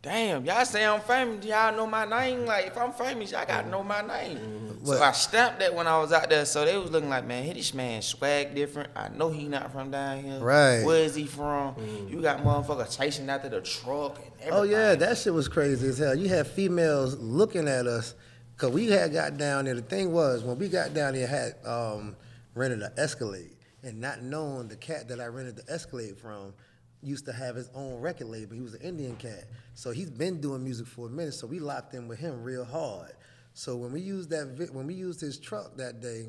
damn, 0.00 0.44
y'all 0.44 0.64
say 0.64 0.86
I'm 0.86 1.00
famous, 1.00 1.44
y'all 1.44 1.74
know 1.74 1.88
my 1.88 2.04
name. 2.04 2.46
Like, 2.46 2.68
if 2.68 2.78
I'm 2.78 2.92
famous, 2.92 3.32
y'all 3.32 3.44
gotta 3.46 3.68
know 3.68 3.82
my 3.82 4.00
name. 4.00 4.38
So 4.68 4.73
What- 4.88 5.02
I 5.02 5.12
stamped 5.12 5.60
that 5.60 5.74
when 5.74 5.86
I 5.86 5.98
was 5.98 6.12
out 6.12 6.28
there. 6.28 6.44
So 6.44 6.64
they 6.64 6.76
was 6.76 6.90
looking 6.90 7.08
like, 7.08 7.26
man, 7.26 7.44
hey, 7.44 7.52
this 7.54 7.72
man 7.74 8.02
swag 8.02 8.54
different. 8.54 8.90
I 8.94 9.08
know 9.08 9.30
he 9.30 9.44
not 9.48 9.72
from 9.72 9.90
down 9.90 10.22
here. 10.22 10.38
Right. 10.40 10.82
Where 10.84 11.02
is 11.02 11.14
he 11.14 11.26
from? 11.26 11.74
You 12.08 12.20
got 12.20 12.44
motherfuckers 12.44 12.96
chasing 12.98 13.28
after 13.30 13.48
the 13.48 13.60
truck 13.60 14.18
and 14.18 14.26
everything. 14.40 14.52
Oh 14.52 14.62
yeah, 14.62 14.94
that 14.94 15.18
shit 15.18 15.32
was 15.32 15.48
crazy 15.48 15.88
as 15.88 15.98
hell. 15.98 16.14
You 16.14 16.28
had 16.28 16.46
females 16.46 17.16
looking 17.18 17.66
at 17.68 17.86
us 17.86 18.14
because 18.56 18.72
we 18.72 18.86
had 18.88 19.12
got 19.12 19.36
down 19.36 19.64
there. 19.64 19.74
The 19.74 19.82
thing 19.82 20.12
was 20.12 20.42
when 20.42 20.58
we 20.58 20.68
got 20.68 20.94
down 20.94 21.14
there, 21.14 21.26
had 21.26 21.54
um, 21.66 22.16
rented 22.54 22.82
an 22.82 22.92
Escalade 22.96 23.56
and 23.82 24.00
not 24.00 24.22
knowing 24.22 24.68
the 24.68 24.76
cat 24.76 25.08
that 25.08 25.20
I 25.20 25.26
rented 25.26 25.56
the 25.56 25.72
Escalade 25.72 26.16
from 26.18 26.54
used 27.02 27.26
to 27.26 27.32
have 27.32 27.54
his 27.54 27.68
own 27.74 28.00
record 28.00 28.28
label. 28.28 28.54
He 28.54 28.62
was 28.62 28.74
an 28.74 28.80
Indian 28.80 29.16
cat. 29.16 29.44
So 29.74 29.90
he's 29.90 30.10
been 30.10 30.40
doing 30.40 30.64
music 30.64 30.86
for 30.86 31.06
a 31.06 31.10
minute. 31.10 31.34
So 31.34 31.46
we 31.46 31.58
locked 31.58 31.94
in 31.94 32.08
with 32.08 32.18
him 32.18 32.42
real 32.42 32.64
hard. 32.64 33.12
So 33.54 33.76
when 33.76 33.92
we 33.92 34.00
used 34.00 34.30
that, 34.30 34.48
vi- 34.48 34.66
when 34.72 34.86
we 34.86 34.94
used 34.94 35.20
his 35.20 35.38
truck 35.38 35.76
that 35.76 36.00
day, 36.00 36.26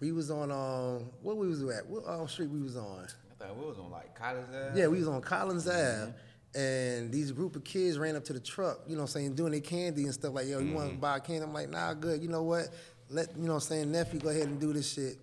we 0.00 0.12
was 0.12 0.30
on 0.30 0.52
um, 0.52 1.10
what 1.22 1.38
we 1.38 1.48
was 1.48 1.62
at? 1.62 1.86
What 1.86 2.06
um, 2.06 2.28
street 2.28 2.50
we 2.50 2.60
was 2.60 2.76
on? 2.76 3.06
I 3.40 3.44
thought 3.44 3.56
we 3.56 3.66
was 3.66 3.78
on 3.78 3.90
like 3.90 4.14
Collins 4.14 4.48
Ave. 4.54 4.78
Yeah, 4.78 4.86
we 4.88 4.98
was 4.98 5.08
on 5.08 5.22
Collins 5.22 5.66
Ave, 5.66 6.12
and 6.54 7.10
these 7.10 7.32
group 7.32 7.56
of 7.56 7.64
kids 7.64 7.98
ran 7.98 8.16
up 8.16 8.24
to 8.24 8.34
the 8.34 8.40
truck, 8.40 8.80
you 8.86 8.94
know 8.94 9.02
what 9.02 9.08
I'm 9.10 9.12
saying, 9.12 9.34
doing 9.34 9.52
their 9.52 9.60
candy 9.62 10.04
and 10.04 10.12
stuff 10.12 10.34
like, 10.34 10.46
yo, 10.46 10.58
you 10.58 10.74
want 10.74 10.90
to 10.90 10.96
buy 10.96 11.18
candy? 11.20 11.42
I'm 11.42 11.54
like, 11.54 11.70
nah, 11.70 11.94
good. 11.94 12.22
You 12.22 12.28
know 12.28 12.42
what? 12.42 12.68
Let, 13.08 13.34
you 13.36 13.44
know 13.44 13.54
what 13.54 13.54
I'm 13.54 13.60
saying, 13.60 13.92
nephew, 13.92 14.20
go 14.20 14.28
ahead 14.28 14.42
and 14.48 14.60
do 14.60 14.72
this 14.74 14.92
shit. 14.92 15.16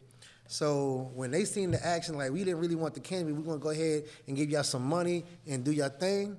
So 0.48 1.12
when 1.14 1.32
they 1.32 1.46
seen 1.46 1.72
the 1.72 1.86
action, 1.86 2.18
like, 2.18 2.32
we 2.32 2.40
didn't 2.44 2.60
really 2.60 2.76
want 2.76 2.94
the 2.94 3.00
candy, 3.00 3.34
we're 3.34 3.42
going 3.42 3.60
to 3.60 3.64
go 3.64 3.70
ahead 3.70 4.06
and 4.28 4.36
give 4.36 4.50
y'all 4.50 4.64
some 4.64 4.84
money 4.84 5.26
and 5.48 5.64
do 5.64 5.72
your 5.72 5.90
thing. 5.90 6.38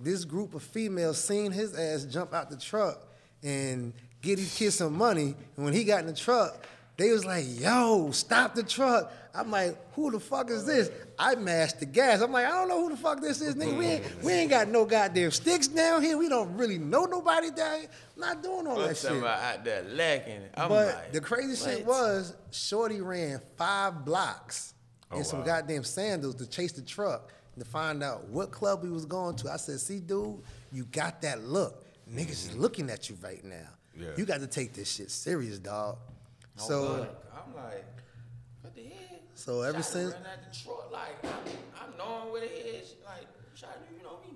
This 0.00 0.24
group 0.24 0.54
of 0.54 0.62
females 0.62 1.22
seen 1.22 1.52
his 1.52 1.76
ass 1.76 2.04
jump 2.04 2.34
out 2.34 2.50
the 2.50 2.56
truck 2.56 3.06
and 3.42 3.92
get 4.24 4.36
these 4.36 4.54
kids 4.56 4.76
some 4.76 4.96
money. 4.96 5.34
And 5.56 5.64
when 5.64 5.74
he 5.74 5.84
got 5.84 6.00
in 6.00 6.06
the 6.06 6.14
truck, 6.14 6.66
they 6.96 7.10
was 7.10 7.24
like, 7.24 7.44
yo, 7.60 8.10
stop 8.12 8.54
the 8.54 8.62
truck. 8.62 9.12
I'm 9.34 9.50
like, 9.50 9.76
who 9.94 10.12
the 10.12 10.20
fuck 10.20 10.48
is 10.50 10.64
this? 10.64 10.90
I 11.18 11.34
mashed 11.34 11.80
the 11.80 11.86
gas. 11.86 12.20
I'm 12.20 12.30
like, 12.30 12.46
I 12.46 12.50
don't 12.50 12.68
know 12.68 12.82
who 12.84 12.90
the 12.90 12.96
fuck 12.96 13.20
this 13.20 13.40
is, 13.40 13.56
nigga. 13.56 13.76
We 13.76 13.86
ain't, 13.86 14.22
we 14.22 14.32
ain't 14.32 14.50
got 14.50 14.68
no 14.68 14.84
goddamn 14.84 15.32
sticks 15.32 15.66
down 15.66 16.02
here. 16.02 16.16
We 16.16 16.28
don't 16.28 16.56
really 16.56 16.78
know 16.78 17.04
nobody 17.04 17.50
down 17.50 17.80
here. 17.80 17.88
I'm 18.14 18.20
not 18.20 18.42
doing 18.42 18.66
all 18.68 18.78
that 18.78 18.88
shit. 18.88 18.96
somebody 18.96 19.42
out 19.42 19.64
there 19.64 19.82
lacking? 19.82 20.42
I'm 20.56 20.68
But 20.68 20.86
like, 20.94 21.12
the 21.12 21.20
crazy 21.20 21.56
shit 21.56 21.84
was, 21.84 22.36
Shorty 22.52 23.00
ran 23.00 23.40
five 23.56 24.04
blocks 24.04 24.74
oh, 25.10 25.18
in 25.18 25.24
some 25.24 25.42
goddamn 25.42 25.82
sandals 25.82 26.36
to 26.36 26.46
chase 26.46 26.72
the 26.72 26.82
truck 26.82 27.32
to 27.58 27.64
find 27.64 28.04
out 28.04 28.28
what 28.28 28.52
club 28.52 28.84
we 28.84 28.90
was 28.90 29.04
going 29.04 29.34
to. 29.36 29.50
I 29.52 29.56
said, 29.56 29.80
see, 29.80 29.98
dude, 29.98 30.42
you 30.72 30.84
got 30.86 31.22
that 31.22 31.42
look. 31.42 31.84
Niggas 32.08 32.50
is 32.50 32.56
looking 32.56 32.88
at 32.90 33.08
you 33.10 33.16
right 33.20 33.44
now. 33.44 33.68
Yeah. 33.98 34.08
You 34.16 34.24
got 34.24 34.40
to 34.40 34.46
take 34.46 34.72
this 34.72 34.90
shit 34.90 35.10
serious, 35.10 35.58
dog. 35.58 35.98
No 36.58 36.64
so 36.64 36.86
bug. 36.88 37.08
I'm 37.32 37.54
like, 37.56 37.86
what 38.62 38.74
the 38.74 38.82
hell? 38.82 39.18
So 39.34 39.62
ever 39.62 39.78
Shawty 39.78 39.84
since- 39.84 40.12
ran 40.14 40.22
out 40.26 40.88
the 40.90 40.92
like, 40.92 41.24
I'm, 41.24 41.30
I'm 41.82 41.98
knowing 41.98 42.32
where 42.32 42.44
it 42.44 42.50
is. 42.50 42.94
Like, 43.04 43.26
Shawty, 43.56 43.96
you 43.96 44.02
know 44.02 44.18
me. 44.24 44.34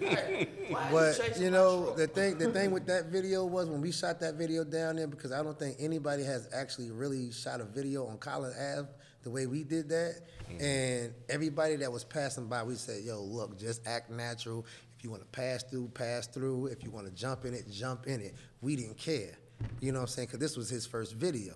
like, 0.06 0.70
why 0.70 0.88
But 0.90 1.16
chasing 1.16 1.42
you 1.44 1.50
know 1.50 1.94
the 1.94 2.06
thing, 2.06 2.38
the 2.38 2.50
thing 2.50 2.70
with 2.70 2.86
that 2.86 3.06
video 3.06 3.44
was 3.44 3.68
when 3.68 3.80
we 3.80 3.92
shot 3.92 4.18
that 4.20 4.34
video 4.34 4.64
down 4.64 4.96
there 4.96 5.06
because 5.06 5.30
I 5.30 5.42
don't 5.42 5.58
think 5.58 5.76
anybody 5.78 6.24
has 6.24 6.48
actually 6.54 6.90
really 6.90 7.30
shot 7.32 7.60
a 7.60 7.64
video 7.64 8.06
on 8.06 8.18
Collins 8.18 8.56
Ave 8.56 8.88
the 9.22 9.30
way 9.30 9.46
we 9.46 9.62
did 9.62 9.88
that. 9.90 10.20
Mm-hmm. 10.50 10.64
And 10.64 11.14
everybody 11.28 11.76
that 11.76 11.92
was 11.92 12.04
passing 12.04 12.46
by, 12.46 12.62
we 12.62 12.74
said, 12.74 13.04
"Yo, 13.04 13.22
look, 13.22 13.58
just 13.58 13.86
act 13.86 14.10
natural. 14.10 14.66
If 14.96 15.04
you 15.04 15.10
want 15.10 15.22
to 15.22 15.28
pass 15.28 15.62
through, 15.62 15.88
pass 15.88 16.26
through. 16.26 16.66
If 16.66 16.82
you 16.82 16.90
want 16.90 17.06
to 17.06 17.12
jump 17.12 17.44
in 17.44 17.54
it, 17.54 17.70
jump 17.70 18.06
in 18.06 18.20
it." 18.20 18.34
We 18.62 18.76
didn't 18.76 18.96
care, 18.96 19.36
you 19.80 19.92
know 19.92 19.98
what 19.98 20.04
I'm 20.04 20.08
saying? 20.08 20.28
Because 20.28 20.40
this 20.40 20.56
was 20.56 20.70
his 20.70 20.86
first 20.86 21.14
video. 21.14 21.54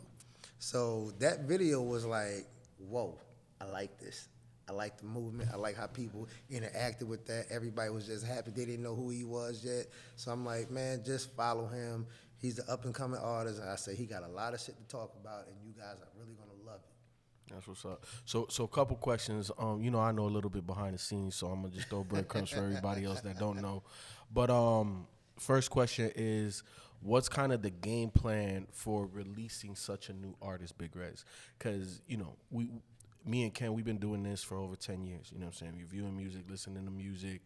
So 0.58 1.12
that 1.20 1.42
video 1.42 1.82
was 1.82 2.04
like, 2.04 2.46
"Whoa, 2.78 3.18
I 3.60 3.64
like 3.66 3.98
this." 3.98 4.28
I 4.68 4.72
like 4.72 4.98
the 4.98 5.04
movement. 5.06 5.50
I 5.52 5.56
like 5.56 5.76
how 5.76 5.86
people 5.86 6.28
interacted 6.50 7.04
with 7.04 7.24
that. 7.26 7.46
Everybody 7.50 7.90
was 7.90 8.06
just 8.06 8.26
happy. 8.26 8.50
They 8.50 8.64
didn't 8.64 8.82
know 8.82 8.96
who 8.96 9.10
he 9.10 9.24
was 9.24 9.64
yet. 9.64 9.86
So 10.16 10.32
I'm 10.32 10.44
like, 10.44 10.70
man, 10.70 11.02
just 11.04 11.34
follow 11.36 11.68
him. 11.68 12.06
He's 12.38 12.56
the 12.56 12.70
up 12.70 12.84
and 12.84 12.92
coming 12.92 13.20
artist. 13.20 13.60
And 13.60 13.70
I 13.70 13.76
say 13.76 13.94
he 13.94 14.06
got 14.06 14.24
a 14.24 14.28
lot 14.28 14.54
of 14.54 14.60
shit 14.60 14.76
to 14.76 14.84
talk 14.84 15.14
about, 15.20 15.46
and 15.46 15.56
you 15.64 15.72
guys 15.72 15.96
are 16.00 16.08
really 16.18 16.34
gonna 16.34 16.66
love 16.66 16.80
it. 16.82 17.52
That's 17.54 17.68
what's 17.68 17.84
up. 17.84 18.04
So, 18.24 18.46
so 18.50 18.64
a 18.64 18.68
couple 18.68 18.96
questions. 18.96 19.52
Um, 19.56 19.80
you 19.80 19.92
know, 19.92 20.00
I 20.00 20.10
know 20.10 20.24
a 20.24 20.34
little 20.34 20.50
bit 20.50 20.66
behind 20.66 20.94
the 20.94 20.98
scenes, 20.98 21.36
so 21.36 21.46
I'm 21.46 21.62
gonna 21.62 21.72
just 21.72 21.88
throw 21.88 22.02
breadcrumbs 22.02 22.50
for 22.50 22.64
everybody 22.64 23.04
else 23.04 23.20
that 23.20 23.38
don't 23.38 23.62
know. 23.62 23.84
But 24.34 24.50
um, 24.50 25.06
first 25.38 25.70
question 25.70 26.10
is, 26.16 26.64
what's 27.02 27.28
kind 27.28 27.52
of 27.52 27.62
the 27.62 27.70
game 27.70 28.10
plan 28.10 28.66
for 28.72 29.06
releasing 29.06 29.74
such 29.76 30.08
a 30.08 30.12
new 30.12 30.34
artist, 30.42 30.76
Big 30.78 30.94
Rez? 30.96 31.24
Because 31.58 32.02
you 32.06 32.16
know, 32.16 32.36
we, 32.50 32.70
me 33.24 33.44
and 33.44 33.54
Ken, 33.54 33.74
we've 33.74 33.84
been 33.84 33.98
doing 33.98 34.22
this 34.22 34.42
for 34.42 34.56
over 34.56 34.76
ten 34.76 35.02
years. 35.04 35.30
You 35.32 35.38
know 35.38 35.46
what 35.46 35.54
I'm 35.60 35.68
saying? 35.68 35.78
Reviewing 35.78 36.16
music, 36.16 36.42
listening 36.48 36.84
to 36.84 36.90
music, 36.90 37.42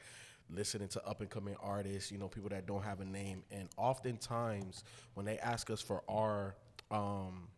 listening 0.50 0.88
to 0.88 1.07
up 1.07 1.21
and 1.21 1.30
coming 1.30 1.57
artists. 1.62 2.11
You 2.11 2.19
know, 2.19 2.28
people 2.28 2.50
that 2.50 2.66
don't 2.66 2.83
have 2.83 3.00
a 3.00 3.04
name, 3.04 3.42
and 3.50 3.69
oftentimes 3.76 4.85
when 5.14 5.26
they 5.26 5.38
ask 5.38 5.71
us 5.71 5.80
for 5.80 6.02
our 6.09 6.57
um, 6.90 7.49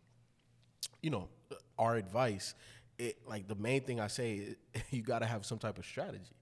you 1.01 1.09
know, 1.09 1.27
our 1.77 1.95
advice, 1.95 2.55
it 2.97 3.17
like 3.27 3.47
the 3.47 3.55
main 3.55 3.81
thing 3.81 3.99
I 3.99 4.07
say, 4.07 4.55
you 4.91 5.01
got 5.01 5.19
to 5.19 5.25
have 5.25 5.45
some 5.45 5.57
type 5.59 5.77
of 5.77 5.85
strategy. 5.85 6.33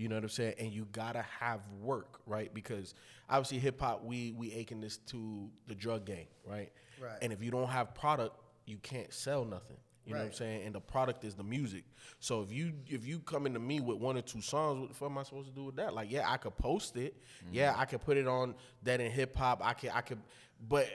You 0.00 0.08
know 0.08 0.14
what 0.14 0.24
I'm 0.24 0.30
saying? 0.30 0.54
And 0.58 0.72
you 0.72 0.86
gotta 0.92 1.22
have 1.40 1.60
work, 1.78 2.20
right? 2.24 2.52
Because 2.54 2.94
obviously 3.28 3.58
hip 3.58 3.78
hop, 3.78 4.02
we 4.02 4.32
we 4.32 4.50
akin 4.54 4.80
this 4.80 4.96
to 4.96 5.50
the 5.66 5.74
drug 5.74 6.06
game, 6.06 6.26
right? 6.46 6.72
Right. 6.98 7.18
And 7.20 7.34
if 7.34 7.42
you 7.42 7.50
don't 7.50 7.68
have 7.68 7.94
product, 7.94 8.34
you 8.64 8.78
can't 8.78 9.12
sell 9.12 9.44
nothing. 9.44 9.76
You 10.06 10.14
know 10.14 10.20
what 10.20 10.26
I'm 10.28 10.32
saying? 10.32 10.62
And 10.64 10.74
the 10.74 10.80
product 10.80 11.24
is 11.24 11.34
the 11.34 11.44
music. 11.44 11.84
So 12.18 12.40
if 12.40 12.50
you 12.50 12.72
if 12.86 13.06
you 13.06 13.18
come 13.18 13.44
into 13.44 13.60
me 13.60 13.80
with 13.80 13.98
one 13.98 14.16
or 14.16 14.22
two 14.22 14.40
songs, 14.40 14.80
what 14.80 14.88
the 14.88 14.94
fuck 14.94 15.10
am 15.10 15.18
I 15.18 15.22
supposed 15.22 15.48
to 15.48 15.54
do 15.54 15.64
with 15.64 15.76
that? 15.76 15.92
Like, 15.92 16.10
yeah, 16.10 16.24
I 16.26 16.38
could 16.38 16.56
post 16.56 16.96
it. 16.96 17.14
Yeah, 17.52 17.72
mm-hmm. 17.72 17.80
I 17.82 17.84
could 17.84 18.00
put 18.00 18.16
it 18.16 18.26
on 18.26 18.54
that 18.84 19.02
in 19.02 19.10
hip 19.10 19.36
hop. 19.36 19.60
I 19.62 19.74
could 19.74 19.90
I 19.94 20.00
could, 20.00 20.18
but 20.66 20.88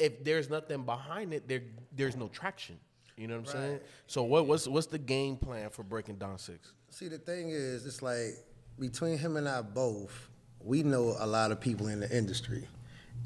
if 0.00 0.24
there's 0.24 0.50
nothing 0.50 0.82
behind 0.82 1.32
it, 1.32 1.46
there 1.46 1.62
there's 1.94 2.16
no 2.16 2.26
traction. 2.26 2.80
You 3.16 3.28
know 3.28 3.38
what 3.38 3.54
I'm 3.54 3.60
saying? 3.60 3.80
So 4.08 4.24
what 4.24 4.46
what's 4.46 4.66
what's 4.66 4.88
the 4.88 4.98
game 4.98 5.36
plan 5.36 5.70
for 5.70 5.84
breaking 5.84 6.16
Don 6.16 6.36
Six? 6.38 6.72
See, 6.90 7.08
the 7.08 7.18
thing 7.18 7.50
is, 7.50 7.86
it's 7.86 8.02
like 8.02 8.38
between 8.78 9.18
him 9.18 9.36
and 9.36 9.48
I 9.48 9.62
both, 9.62 10.28
we 10.60 10.82
know 10.82 11.16
a 11.18 11.26
lot 11.26 11.52
of 11.52 11.60
people 11.60 11.88
in 11.88 12.00
the 12.00 12.16
industry. 12.16 12.66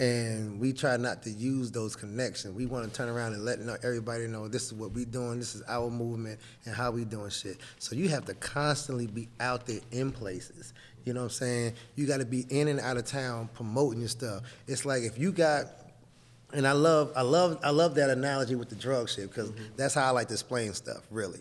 And 0.01 0.59
we 0.59 0.73
try 0.73 0.97
not 0.97 1.23
to 1.25 1.31
use 1.31 1.71
those 1.71 1.95
connections. 1.95 2.55
We 2.55 2.65
want 2.65 2.89
to 2.89 2.97
turn 2.97 3.11
around 3.11 3.35
and 3.35 3.45
let 3.45 3.59
everybody 3.85 4.27
know 4.27 4.49
this 4.49 4.65
is 4.65 4.73
what 4.73 4.93
we're 4.93 5.05
doing, 5.05 5.39
this 5.39 5.55
is 5.55 5.63
our 5.69 5.91
movement, 5.91 6.41
and 6.65 6.75
how 6.75 6.91
we 6.91 7.05
doing 7.05 7.29
shit. 7.29 7.59
So 7.79 7.95
you 7.95 8.09
have 8.09 8.25
to 8.25 8.35
constantly 8.35 9.07
be 9.07 9.29
out 9.39 9.67
there 9.67 9.81
in 9.91 10.11
places. 10.11 10.73
You 11.05 11.13
know 11.13 11.21
what 11.21 11.25
I'm 11.25 11.31
saying? 11.31 11.75
You 11.95 12.07
got 12.07 12.21
to 12.21 12.25
be 12.25 12.47
in 12.49 12.69
and 12.69 12.81
out 12.81 12.97
of 12.97 13.05
town 13.05 13.51
promoting 13.53 14.01
your 14.01 14.09
stuff. 14.09 14.43
It's 14.67 14.87
like 14.87 15.03
if 15.03 15.19
you 15.19 15.31
got 15.31 15.67
and 16.55 16.67
I 16.67 16.73
love, 16.73 17.13
I 17.17 17.23
love, 17.23 17.59
I 17.63 17.71
love 17.71 17.95
that 17.95 18.11
analogy 18.11 18.55
with 18.55 18.69
the 18.69 18.75
drug 18.75 19.09
shit 19.09 19.31
because 19.31 19.51
mm-hmm. 19.51 19.65
that's 19.77 19.95
how 19.95 20.07
I 20.07 20.11
like 20.11 20.29
to 20.29 20.35
explain 20.35 20.75
stuff, 20.75 21.03
really. 21.11 21.41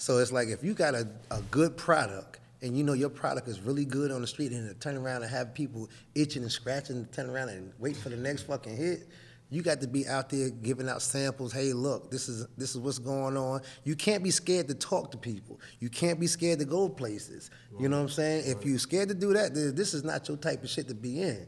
So 0.00 0.16
it's 0.16 0.32
like 0.32 0.48
if 0.48 0.64
you 0.64 0.72
got 0.72 0.94
a, 0.94 1.06
a 1.30 1.42
good 1.50 1.76
product 1.76 2.40
and 2.62 2.74
you 2.74 2.82
know 2.82 2.94
your 2.94 3.10
product 3.10 3.48
is 3.48 3.60
really 3.60 3.84
good 3.84 4.10
on 4.10 4.22
the 4.22 4.26
street 4.26 4.50
and 4.50 4.66
to 4.66 4.74
turn 4.74 4.96
around 4.96 5.24
and 5.24 5.30
have 5.30 5.52
people 5.52 5.90
itching 6.14 6.42
and 6.42 6.50
scratching 6.50 7.04
to 7.04 7.10
turn 7.10 7.28
around 7.28 7.50
and 7.50 7.70
wait 7.78 7.98
for 7.98 8.08
the 8.08 8.16
next 8.16 8.44
fucking 8.44 8.74
hit, 8.74 9.08
you 9.50 9.60
got 9.60 9.78
to 9.82 9.86
be 9.86 10.08
out 10.08 10.30
there 10.30 10.48
giving 10.48 10.88
out 10.88 11.02
samples. 11.02 11.52
Hey, 11.52 11.74
look, 11.74 12.10
this 12.10 12.30
is 12.30 12.46
this 12.56 12.70
is 12.70 12.78
what's 12.78 12.98
going 12.98 13.36
on. 13.36 13.60
You 13.84 13.94
can't 13.94 14.24
be 14.24 14.30
scared 14.30 14.68
to 14.68 14.74
talk 14.74 15.10
to 15.10 15.18
people. 15.18 15.60
You 15.80 15.90
can't 15.90 16.18
be 16.18 16.26
scared 16.26 16.60
to 16.60 16.64
go 16.64 16.88
places. 16.88 17.50
You 17.78 17.90
know 17.90 17.98
what 17.98 18.04
I'm 18.04 18.08
saying? 18.08 18.44
If 18.46 18.64
you're 18.64 18.78
scared 18.78 19.10
to 19.10 19.14
do 19.14 19.34
that, 19.34 19.52
this 19.52 19.92
is 19.92 20.02
not 20.02 20.26
your 20.28 20.38
type 20.38 20.64
of 20.64 20.70
shit 20.70 20.88
to 20.88 20.94
be 20.94 21.20
in. 21.20 21.46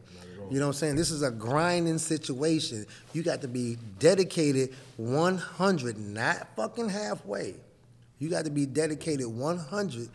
You 0.51 0.59
know 0.59 0.67
what 0.67 0.75
I'm 0.75 0.79
saying? 0.79 0.97
This 0.97 1.11
is 1.11 1.23
a 1.23 1.31
grinding 1.31 1.97
situation. 1.97 2.85
You 3.15 3.23
got 3.23 3.41
to 3.41 3.49
be 3.49 3.79
dedicated 3.99 4.75
100, 4.99 5.97
not 5.99 6.55
fucking 6.55 6.91
halfway. 6.91 7.55
You 8.23 8.29
got 8.29 8.45
to 8.45 8.53
be 8.53 8.67
dedicated 8.67 9.27
100 9.27 10.09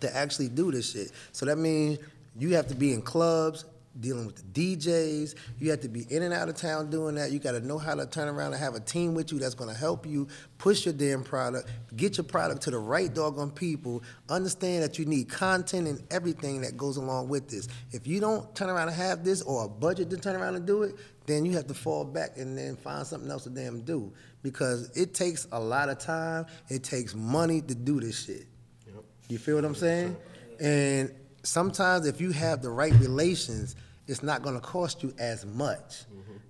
to 0.00 0.16
actually 0.16 0.48
do 0.48 0.72
this 0.72 0.90
shit. 0.90 1.12
So 1.30 1.46
that 1.46 1.58
means 1.58 2.00
you 2.36 2.56
have 2.56 2.66
to 2.66 2.74
be 2.74 2.92
in 2.92 3.02
clubs, 3.02 3.66
dealing 4.00 4.26
with 4.26 4.52
the 4.52 4.76
DJs. 4.76 5.36
You 5.60 5.70
have 5.70 5.80
to 5.82 5.88
be 5.88 6.08
in 6.10 6.24
and 6.24 6.34
out 6.34 6.48
of 6.48 6.56
town 6.56 6.90
doing 6.90 7.14
that. 7.14 7.30
You 7.30 7.38
got 7.38 7.52
to 7.52 7.60
know 7.60 7.78
how 7.78 7.94
to 7.94 8.04
turn 8.04 8.26
around 8.26 8.54
and 8.54 8.60
have 8.60 8.74
a 8.74 8.80
team 8.80 9.14
with 9.14 9.30
you 9.30 9.38
that's 9.38 9.54
going 9.54 9.72
to 9.72 9.78
help 9.78 10.04
you 10.04 10.26
push 10.58 10.86
your 10.86 10.92
damn 10.92 11.22
product, 11.22 11.70
get 11.94 12.16
your 12.16 12.24
product 12.24 12.62
to 12.62 12.72
the 12.72 12.78
right 12.78 13.14
doggone 13.14 13.52
people. 13.52 14.02
Understand 14.28 14.82
that 14.82 14.98
you 14.98 15.04
need 15.04 15.28
content 15.28 15.86
and 15.86 16.02
everything 16.10 16.62
that 16.62 16.76
goes 16.76 16.96
along 16.96 17.28
with 17.28 17.48
this. 17.48 17.68
If 17.92 18.08
you 18.08 18.18
don't 18.18 18.52
turn 18.56 18.70
around 18.70 18.88
and 18.88 18.96
have 18.96 19.22
this 19.22 19.40
or 19.40 19.66
a 19.66 19.68
budget 19.68 20.10
to 20.10 20.16
turn 20.16 20.34
around 20.34 20.56
and 20.56 20.66
do 20.66 20.82
it, 20.82 20.96
then 21.26 21.46
you 21.46 21.52
have 21.52 21.68
to 21.68 21.74
fall 21.74 22.04
back 22.04 22.38
and 22.38 22.58
then 22.58 22.74
find 22.74 23.06
something 23.06 23.30
else 23.30 23.44
to 23.44 23.50
damn 23.50 23.82
do 23.82 24.12
because 24.44 24.90
it 24.94 25.14
takes 25.14 25.48
a 25.50 25.58
lot 25.58 25.88
of 25.88 25.98
time. 25.98 26.44
It 26.68 26.84
takes 26.84 27.14
money 27.14 27.62
to 27.62 27.74
do 27.74 27.98
this 27.98 28.26
shit. 28.26 28.46
You 29.28 29.38
feel 29.38 29.56
what 29.56 29.64
I'm 29.64 29.74
saying? 29.74 30.16
And 30.60 31.10
sometimes 31.42 32.06
if 32.06 32.20
you 32.20 32.30
have 32.30 32.60
the 32.60 32.68
right 32.68 32.92
relations 32.92 33.74
it's 34.06 34.22
not 34.22 34.42
gonna 34.42 34.60
cost 34.60 35.02
you 35.02 35.14
as 35.18 35.44
much. 35.46 36.04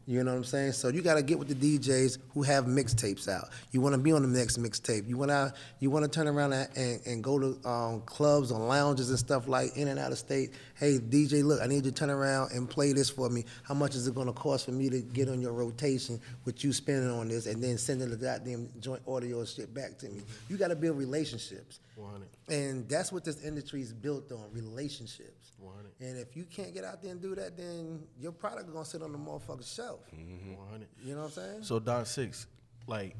You 0.06 0.22
know 0.22 0.32
what 0.32 0.36
I'm 0.36 0.44
saying? 0.44 0.72
So 0.72 0.88
you 0.88 1.00
gotta 1.00 1.22
get 1.22 1.38
with 1.38 1.48
the 1.48 1.78
DJs 1.78 2.18
who 2.34 2.42
have 2.42 2.66
mixtapes 2.66 3.26
out. 3.26 3.48
You 3.70 3.80
wanna 3.80 3.96
be 3.96 4.12
on 4.12 4.20
the 4.20 4.38
next 4.38 4.60
mixtape. 4.60 5.08
You 5.08 5.16
wanna 5.16 5.54
you 5.80 5.88
wanna 5.88 6.08
turn 6.08 6.28
around 6.28 6.52
and, 6.52 7.00
and, 7.06 7.24
go 7.24 7.38
to 7.38 7.68
um, 7.68 8.02
clubs 8.02 8.52
or 8.52 8.60
lounges 8.60 9.08
and 9.08 9.18
stuff 9.18 9.48
like 9.48 9.74
in 9.76 9.88
and 9.88 9.98
out 9.98 10.12
of 10.12 10.18
state. 10.18 10.52
Hey 10.74 10.98
DJ, 10.98 11.42
look, 11.42 11.62
I 11.62 11.66
need 11.66 11.86
you 11.86 11.90
to 11.90 11.92
turn 11.92 12.10
around 12.10 12.52
and 12.52 12.68
play 12.68 12.92
this 12.92 13.08
for 13.08 13.30
me. 13.30 13.46
How 13.62 13.72
much 13.72 13.94
is 13.94 14.06
it 14.06 14.14
gonna 14.14 14.34
cost 14.34 14.66
for 14.66 14.72
me 14.72 14.90
to 14.90 15.00
get 15.00 15.30
on 15.30 15.40
your 15.40 15.52
rotation 15.52 16.20
with 16.44 16.62
you 16.62 16.74
spending 16.74 17.10
on 17.10 17.28
this 17.28 17.46
and 17.46 17.62
then 17.62 17.78
sending 17.78 18.10
the 18.10 18.16
goddamn 18.16 18.68
joint 18.80 19.00
audio 19.08 19.42
shit 19.46 19.72
back 19.72 19.96
to 19.98 20.08
me? 20.10 20.20
You 20.50 20.58
gotta 20.58 20.76
build 20.76 20.98
relationships. 20.98 21.80
100. 21.96 22.28
And 22.48 22.88
that's 22.88 23.12
what 23.12 23.24
this 23.24 23.42
industry 23.44 23.80
is 23.82 23.92
built 23.92 24.32
on, 24.32 24.44
relationships. 24.52 25.52
100. 25.58 25.92
And 26.00 26.18
if 26.18 26.36
you 26.36 26.44
can't 26.44 26.74
get 26.74 26.84
out 26.84 27.02
there 27.02 27.12
and 27.12 27.20
do 27.20 27.34
that, 27.34 27.56
then 27.56 28.02
your 28.18 28.32
product 28.32 28.66
is 28.66 28.72
gonna 28.72 28.84
sit 28.84 29.02
on 29.02 29.12
the 29.12 29.18
motherfucking 29.18 29.74
shelf. 29.74 30.00
100. 30.12 30.88
You 31.04 31.14
know 31.14 31.22
what 31.22 31.26
I'm 31.26 31.32
saying? 31.32 31.62
So 31.62 31.78
Don 31.78 32.04
Six, 32.04 32.46
like 32.86 33.16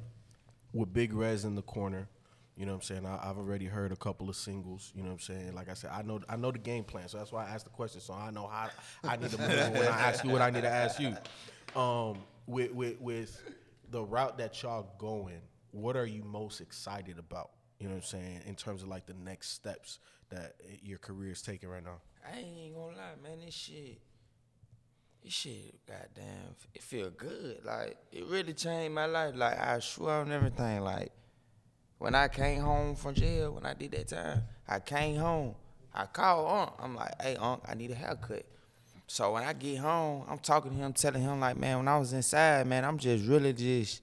with 0.73 0.93
Big 0.93 1.13
Rez 1.13 1.45
in 1.45 1.55
the 1.55 1.63
corner, 1.63 2.09
you 2.57 2.67
know 2.67 2.73
what 2.73 2.77
I'm 2.77 2.83
saying? 2.83 3.07
I, 3.07 3.31
I've 3.31 3.39
already 3.39 3.67
heard 3.67 3.91
a 3.91 3.97
couple 3.97 4.29
of 4.29 4.37
singles. 4.37 4.93
You 4.95 5.03
know 5.03 5.09
what 5.09 5.15
I'm 5.15 5.21
saying? 5.21 5.55
Like 5.55 5.69
I 5.69 5.75
said, 5.75 5.91
I 5.93 6.03
know 6.03 6.21
I 6.29 6.37
know 6.37 6.53
the 6.53 6.59
game 6.59 6.85
plan, 6.85 7.09
so 7.09 7.19
that's 7.19 7.33
why 7.33 7.47
I 7.47 7.51
asked 7.51 7.65
the 7.65 7.71
question. 7.71 8.01
So 8.01 8.15
I 8.15 8.31
know 8.31 8.47
how 8.47 8.71
I 9.03 9.17
need 9.17 9.31
to 9.31 9.39
move 9.39 9.49
when 9.49 9.89
I 9.89 10.01
ask 10.01 10.25
you 10.25 10.31
what 10.31 10.43
I 10.43 10.51
need 10.51 10.63
to 10.63 10.71
ask 10.71 11.01
you. 11.01 11.17
Um, 11.81 12.19
with 12.47 12.73
with 12.73 13.01
with 13.01 13.43
the 13.91 14.03
route 14.03 14.39
that 14.39 14.63
y'all 14.63 14.89
going, 14.99 15.41
what 15.73 15.97
are 15.97 16.07
you 16.07 16.23
most 16.23 16.61
excited 16.61 17.19
about? 17.19 17.51
You 17.85 17.91
know 17.91 17.97
what 17.97 18.05
I'm 18.05 18.21
saying? 18.21 18.41
In 18.47 18.55
terms 18.55 18.83
of 18.83 18.89
like 18.89 19.05
the 19.05 19.13
next 19.13 19.51
steps 19.51 19.99
that 20.31 20.55
your 20.83 20.97
career 20.97 21.33
is 21.33 21.43
taking 21.43 21.69
right 21.69 21.85
now. 21.85 22.01
I 22.27 22.39
ain't 22.39 22.75
gonna 22.75 22.97
lie, 22.97 23.13
man. 23.23 23.45
This 23.45 23.53
shit, 23.53 24.01
this 25.23 25.35
shit, 25.35 25.87
goddamn, 25.87 26.57
it 26.73 26.83
feel 26.83 27.11
good. 27.11 27.59
Like 27.63 27.99
it 28.11 28.25
really 28.25 28.55
changed 28.55 28.95
my 28.95 29.05
life. 29.05 29.35
Like 29.37 29.61
I 29.61 29.81
swear 29.81 30.21
on 30.21 30.33
everything. 30.33 30.81
Like 30.81 31.13
when 31.99 32.15
I 32.15 32.29
came 32.29 32.63
home 32.63 32.97
from 32.97 33.13
jail, 33.13 33.53
when 33.53 33.67
I 33.67 33.75
did 33.75 33.93
that 33.93 34.09
time, 34.09 34.45
I 34.67 34.81
came 34.81 35.17
home. 35.17 35.55
I 35.95 36.07
called 36.07 36.51
Unc. 36.51 36.71
I'm 36.81 36.97
like, 36.97 37.21
hey 37.21 37.37
Unc, 37.37 37.61
I 37.69 37.75
need 37.75 37.91
a 37.91 37.95
haircut. 37.95 38.47
So 39.09 39.35
when 39.35 39.43
I 39.43 39.53
get 39.53 39.77
home, 39.77 40.25
I'm 40.27 40.39
talking 40.39 40.71
to 40.71 40.77
him, 40.79 40.95
telling 40.95 41.21
him 41.21 41.39
like, 41.39 41.59
man, 41.59 41.77
when 41.77 41.89
I 41.89 41.99
was 41.99 42.15
inside, 42.15 42.67
man, 42.67 42.83
I'm 42.83 42.97
just 42.97 43.27
really 43.27 43.53
just 43.53 44.01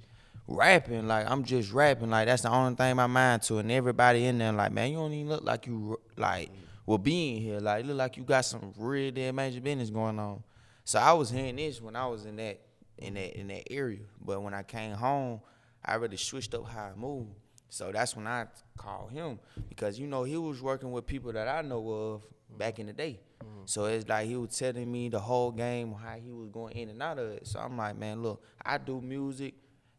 rapping. 0.48 1.07
Like 1.07 1.29
I'm 1.29 1.43
just 1.43 1.71
rapping. 1.71 2.10
Like 2.10 2.27
that's 2.27 2.43
the 2.43 2.51
only 2.51 2.75
thing 2.75 2.95
my 2.95 3.07
mind 3.07 3.43
to. 3.43 3.60
And 3.60 3.71
everybody 3.71 4.25
in 4.25 4.38
there 4.38 4.51
like, 4.51 4.71
man, 4.71 4.91
you 4.91 4.98
don't 4.98 5.13
even 5.13 5.29
look 5.29 5.43
like 5.43 5.67
you 5.67 6.00
like 6.17 6.51
will 6.86 6.98
be 6.98 7.36
in 7.36 7.41
here. 7.41 7.60
Like 7.60 7.83
it 7.83 7.88
look 7.88 7.98
like 7.98 8.17
you 8.17 8.24
got 8.24 8.45
some 8.45 8.74
real 8.77 9.12
damn 9.12 9.36
major 9.36 9.62
business 9.62 9.89
going 9.89 10.19
on. 10.19 10.43
So 10.83 11.00
I 11.00 11.13
was 11.13 11.29
hearing 11.29 11.55
this 11.55 11.81
when 11.81 11.95
I 11.95 12.07
was 12.07 12.25
in 12.25 12.36
that 12.38 12.60
in 12.98 13.15
that 13.15 13.39
in 13.39 13.48
that 13.48 13.71
area. 13.71 14.00
But 14.24 14.41
when 14.41 14.53
I 14.53 14.63
came 14.63 14.93
home, 14.93 15.41
I 15.83 15.95
really 15.95 16.17
switched 16.17 16.53
up 16.53 16.67
how 16.67 16.86
I 16.86 16.95
moved. 16.95 17.31
So 17.69 17.91
that's 17.91 18.15
when 18.17 18.27
I 18.27 18.48
called 18.77 19.12
him 19.12 19.39
because 19.69 19.98
you 19.98 20.05
know 20.05 20.24
he 20.24 20.36
was 20.36 20.62
working 20.62 20.91
with 20.91 21.07
people 21.07 21.31
that 21.33 21.48
I 21.48 21.62
know 21.62 21.89
of 21.89 22.24
back 22.57 22.79
in 22.79 22.88
the 22.88 22.93
day. 22.93 23.19
Mm-hmm. 23.41 23.62
So 23.65 23.86
it's 23.86 24.07
like 24.07 24.27
he 24.27 24.36
was 24.36 24.57
telling 24.57 24.91
me 24.91 25.10
the 25.10 25.19
whole 25.19 25.51
game 25.51 25.93
how 25.93 26.15
he 26.15 26.31
was 26.31 26.50
going 26.50 26.75
in 26.75 26.89
and 26.89 27.01
out 27.01 27.17
of 27.17 27.29
it. 27.31 27.48
So 27.48 27.60
I'm 27.60 27.77
like, 27.77 27.98
man, 27.98 28.21
look, 28.21 28.43
I 28.63 28.77
do 28.77 29.01
music. 29.01 29.53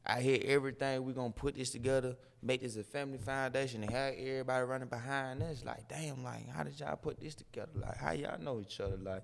I 0.04 0.20
hear 0.20 0.38
everything. 0.44 1.04
We're 1.04 1.12
gonna 1.12 1.30
put 1.30 1.54
this 1.54 1.70
together, 1.70 2.16
make 2.42 2.60
this 2.62 2.76
a 2.76 2.82
family 2.82 3.18
foundation, 3.18 3.82
and 3.82 3.92
have 3.92 4.14
everybody 4.14 4.64
running 4.64 4.88
behind 4.88 5.42
us. 5.42 5.64
Like, 5.64 5.88
damn, 5.88 6.24
like, 6.24 6.48
how 6.48 6.64
did 6.64 6.78
y'all 6.80 6.96
put 6.96 7.20
this 7.20 7.34
together? 7.34 7.70
Like, 7.76 7.96
how 7.96 8.12
y'all 8.12 8.40
know 8.40 8.60
each 8.60 8.80
other? 8.80 8.96
Like, 8.96 9.22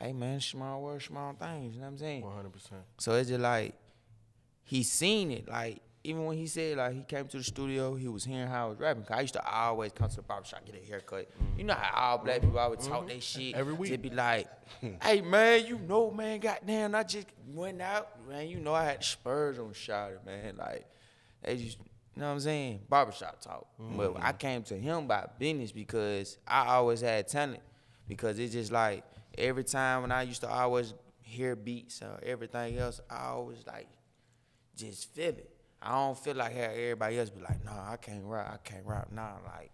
hey 0.00 0.12
man, 0.12 0.40
small 0.40 0.82
words, 0.82 1.04
small 1.06 1.32
things. 1.34 1.74
You 1.74 1.80
know 1.80 1.86
what 1.86 1.92
I'm 1.92 1.98
saying? 1.98 2.22
100%. 2.22 2.52
So 2.98 3.14
it's 3.14 3.28
just 3.28 3.40
like 3.40 3.74
he 4.62 4.82
seen 4.84 5.32
it. 5.32 5.48
Like 5.48 5.82
even 6.02 6.24
when 6.24 6.36
he 6.36 6.46
said 6.46 6.78
like 6.78 6.94
he 6.94 7.02
came 7.02 7.26
to 7.26 7.38
the 7.38 7.44
studio, 7.44 7.94
he 7.94 8.08
was 8.08 8.24
hearing 8.24 8.48
how 8.48 8.66
I 8.66 8.68
was 8.70 8.78
rapping. 8.78 9.04
'Cause 9.04 9.16
I 9.16 9.20
used 9.20 9.34
to 9.34 9.46
always 9.46 9.92
come 9.92 10.08
to 10.08 10.16
the 10.16 10.22
barbershop 10.22 10.64
get 10.64 10.74
a 10.74 10.86
haircut. 10.86 11.28
You 11.56 11.64
know 11.64 11.74
how 11.74 12.12
all 12.12 12.18
black 12.18 12.40
people 12.40 12.58
always 12.58 12.86
talk 12.86 13.06
they 13.06 13.18
mm-hmm. 13.18 13.40
shit 13.40 13.54
Every 13.54 13.74
week. 13.74 13.90
They'd 13.90 14.02
be 14.02 14.10
like, 14.10 14.48
"Hey 15.02 15.20
man, 15.20 15.66
you 15.66 15.78
know 15.78 16.10
man, 16.10 16.40
goddamn, 16.40 16.94
I 16.94 17.02
just 17.02 17.26
went 17.48 17.82
out, 17.82 18.26
man. 18.28 18.48
You 18.48 18.60
know 18.60 18.74
I 18.74 18.84
had 18.84 19.04
Spurs 19.04 19.58
on 19.58 19.72
shot, 19.72 20.24
man. 20.24 20.56
Like 20.56 20.86
they 21.42 21.56
just." 21.56 21.78
You 22.16 22.22
know 22.22 22.28
what 22.28 22.34
I'm 22.34 22.40
saying? 22.40 22.80
Barbershop 22.88 23.40
talk. 23.40 23.68
But 23.78 24.16
I 24.16 24.30
mm-hmm. 24.30 24.36
came 24.36 24.62
to 24.64 24.76
him 24.76 25.06
by 25.06 25.26
business 25.38 25.70
because 25.70 26.38
I 26.46 26.66
always 26.66 27.00
had 27.00 27.28
talent. 27.28 27.62
Because 28.08 28.38
it's 28.40 28.52
just 28.52 28.72
like 28.72 29.04
every 29.38 29.62
time 29.62 30.02
when 30.02 30.12
I 30.12 30.22
used 30.22 30.40
to 30.40 30.48
always 30.48 30.92
hear 31.22 31.54
beats 31.54 32.02
or 32.02 32.18
everything 32.22 32.76
else, 32.76 33.00
I 33.08 33.28
always 33.28 33.64
like 33.66 33.86
just 34.76 35.14
feel 35.14 35.28
it. 35.28 35.50
I 35.82 35.92
don't 35.92 36.18
feel 36.18 36.34
like 36.34 36.54
how 36.54 36.70
everybody 36.70 37.18
else 37.18 37.30
be 37.30 37.40
like, 37.40 37.64
nah, 37.64 37.92
I 37.92 37.96
can't 37.96 38.24
rap, 38.24 38.50
I 38.52 38.68
can't 38.68 38.84
rap. 38.84 39.08
Nah, 39.12 39.36
like 39.46 39.70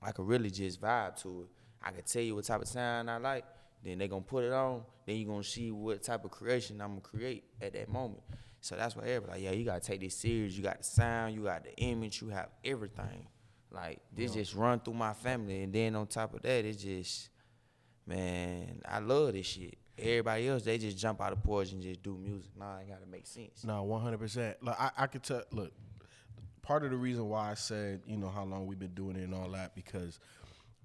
I 0.00 0.12
could 0.12 0.26
really 0.26 0.50
just 0.50 0.80
vibe 0.80 1.20
to 1.22 1.42
it. 1.42 1.48
I 1.82 1.90
could 1.90 2.06
tell 2.06 2.22
you 2.22 2.34
what 2.34 2.44
type 2.44 2.62
of 2.62 2.68
sound 2.68 3.10
I 3.10 3.16
like, 3.16 3.44
then 3.82 3.98
they 3.98 4.06
gonna 4.06 4.22
put 4.22 4.44
it 4.44 4.52
on, 4.52 4.82
then 5.06 5.16
you 5.16 5.26
gonna 5.26 5.42
see 5.42 5.70
what 5.70 6.02
type 6.02 6.24
of 6.24 6.30
creation 6.30 6.80
I'm 6.80 6.90
gonna 6.90 7.00
create 7.00 7.44
at 7.60 7.72
that 7.72 7.88
moment. 7.88 8.22
So 8.60 8.76
that's 8.76 8.94
why 8.94 9.04
everybody 9.04 9.32
like, 9.32 9.42
yeah, 9.42 9.52
you 9.52 9.64
gotta 9.64 9.80
take 9.80 10.00
this 10.00 10.14
serious. 10.16 10.54
You 10.54 10.62
got 10.62 10.78
the 10.78 10.84
sound, 10.84 11.34
you 11.34 11.44
got 11.44 11.64
the 11.64 11.74
image, 11.76 12.20
you 12.20 12.28
have 12.28 12.50
everything. 12.64 13.26
Like 13.72 14.00
this 14.14 14.34
just 14.34 14.54
run 14.54 14.80
through 14.80 14.94
my 14.94 15.14
family, 15.14 15.62
and 15.62 15.72
then 15.72 15.96
on 15.96 16.06
top 16.06 16.34
of 16.34 16.42
that, 16.42 16.64
it's 16.64 16.82
just, 16.82 17.30
man, 18.06 18.82
I 18.86 18.98
love 18.98 19.32
this 19.32 19.46
shit. 19.46 19.78
Everybody 20.00 20.48
else, 20.48 20.62
they 20.62 20.78
just 20.78 20.98
jump 20.98 21.20
out 21.20 21.32
of 21.32 21.42
porch 21.42 21.72
and 21.72 21.82
just 21.82 22.02
do 22.02 22.16
music. 22.16 22.50
Nah, 22.58 22.78
it 22.78 22.88
gotta 22.88 23.06
make 23.10 23.26
sense. 23.26 23.64
No, 23.64 23.82
one 23.82 24.02
hundred 24.02 24.18
percent. 24.18 24.56
Like 24.62 24.80
I, 24.80 24.90
I 24.96 25.06
could 25.06 25.22
tell. 25.22 25.42
Look, 25.52 25.72
part 26.62 26.84
of 26.84 26.90
the 26.90 26.96
reason 26.96 27.28
why 27.28 27.50
I 27.50 27.54
said 27.54 28.02
you 28.06 28.16
know 28.16 28.28
how 28.28 28.44
long 28.44 28.66
we've 28.66 28.78
been 28.78 28.94
doing 28.94 29.16
it 29.16 29.22
and 29.22 29.34
all 29.34 29.50
that 29.50 29.74
because 29.74 30.18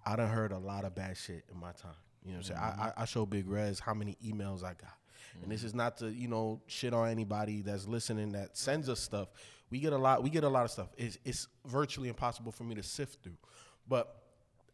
I 0.06 0.16
done 0.16 0.30
heard 0.30 0.52
a 0.52 0.58
lot 0.58 0.86
of 0.86 0.96
bad 0.96 1.18
shit 1.18 1.44
in 1.52 1.60
my 1.60 1.72
time. 1.72 1.92
You 2.24 2.32
know 2.32 2.38
what 2.38 2.38
I'm 2.38 2.44
saying? 2.44 2.60
Mm-hmm. 2.60 2.82
I, 2.82 2.94
I, 2.98 3.06
show 3.06 3.26
Big 3.26 3.48
Rez 3.48 3.80
how 3.80 3.94
many 3.94 4.18
emails 4.26 4.64
I 4.64 4.74
got, 4.74 4.98
and 5.42 5.52
this 5.52 5.60
mm-hmm. 5.60 5.68
is 5.68 5.76
not 5.76 5.98
to 5.98 6.12
you 6.12 6.28
know 6.28 6.62
shit 6.68 6.94
on 6.94 7.10
anybody 7.10 7.62
that's 7.62 7.88
listening 7.88 8.32
that 8.34 8.58
sends 8.58 8.90
us 8.90 9.00
stuff. 9.00 9.30
We 9.70 9.80
get 9.80 9.94
a 9.94 9.98
lot. 9.98 10.24
We 10.24 10.30
get 10.30 10.44
a 10.44 10.50
lot 10.50 10.66
of 10.66 10.72
stuff. 10.72 10.88
It's 10.98 11.18
it's 11.24 11.48
virtually 11.66 12.10
impossible 12.10 12.52
for 12.52 12.64
me 12.64 12.76
to 12.76 12.84
sift 12.84 13.24
through, 13.24 13.38
but 13.88 14.24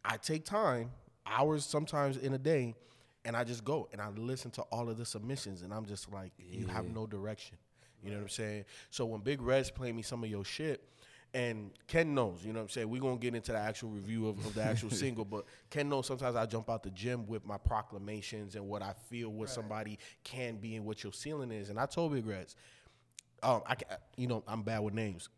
I 0.04 0.16
take 0.16 0.44
time, 0.44 0.90
hours 1.26 1.64
sometimes 1.64 2.16
in 2.16 2.32
a 2.34 2.38
day, 2.38 2.74
and 3.24 3.36
I 3.36 3.44
just 3.44 3.64
go 3.64 3.88
and 3.92 4.00
I 4.00 4.08
listen 4.10 4.50
to 4.52 4.62
all 4.62 4.88
of 4.88 4.98
the 4.98 5.04
submissions, 5.04 5.62
and 5.62 5.72
I'm 5.72 5.86
just 5.86 6.12
like, 6.12 6.32
you 6.38 6.66
have 6.66 6.86
no 6.86 7.06
direction. 7.06 7.56
You 8.02 8.10
know 8.10 8.16
what 8.16 8.22
I'm 8.22 8.28
saying? 8.30 8.64
So 8.90 9.06
when 9.06 9.20
Big 9.20 9.40
Rez 9.40 9.70
play 9.70 9.92
me 9.92 10.02
some 10.02 10.24
of 10.24 10.30
your 10.30 10.44
shit, 10.44 10.82
and 11.34 11.70
Ken 11.86 12.14
knows, 12.14 12.44
you 12.44 12.52
know 12.52 12.58
what 12.58 12.64
I'm 12.64 12.68
saying? 12.68 12.90
We're 12.90 13.00
gonna 13.00 13.16
get 13.16 13.34
into 13.34 13.52
the 13.52 13.58
actual 13.58 13.88
review 13.90 14.28
of, 14.28 14.44
of 14.44 14.54
the 14.54 14.62
actual 14.62 14.90
single, 15.04 15.24
but 15.24 15.46
Ken 15.70 15.88
knows 15.88 16.06
sometimes 16.06 16.36
I 16.36 16.44
jump 16.46 16.68
out 16.68 16.82
the 16.82 16.90
gym 16.90 17.26
with 17.26 17.46
my 17.46 17.56
proclamations 17.56 18.54
and 18.54 18.68
what 18.68 18.82
I 18.82 18.92
feel 19.08 19.30
what 19.30 19.48
somebody 19.48 19.98
can 20.24 20.56
be 20.56 20.76
and 20.76 20.84
what 20.84 21.02
your 21.02 21.12
ceiling 21.12 21.50
is. 21.50 21.70
And 21.70 21.78
I 21.78 21.86
told 21.86 22.12
Big 22.12 22.26
Rez, 22.26 22.56
um, 23.42 23.62
I, 23.66 23.76
you 24.16 24.26
know, 24.26 24.42
I'm 24.46 24.62
bad 24.62 24.80
with 24.80 24.94
names 24.94 25.28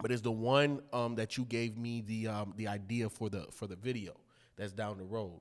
but 0.00 0.12
it's 0.12 0.22
the 0.22 0.32
one 0.32 0.80
um, 0.92 1.16
that 1.16 1.36
you 1.36 1.44
gave 1.44 1.76
me 1.76 2.02
the 2.02 2.28
um, 2.28 2.54
the 2.56 2.68
idea 2.68 3.08
for 3.08 3.28
the 3.28 3.46
for 3.50 3.66
the 3.66 3.76
video 3.76 4.14
that's 4.56 4.72
down 4.72 4.98
the 4.98 5.04
road. 5.04 5.40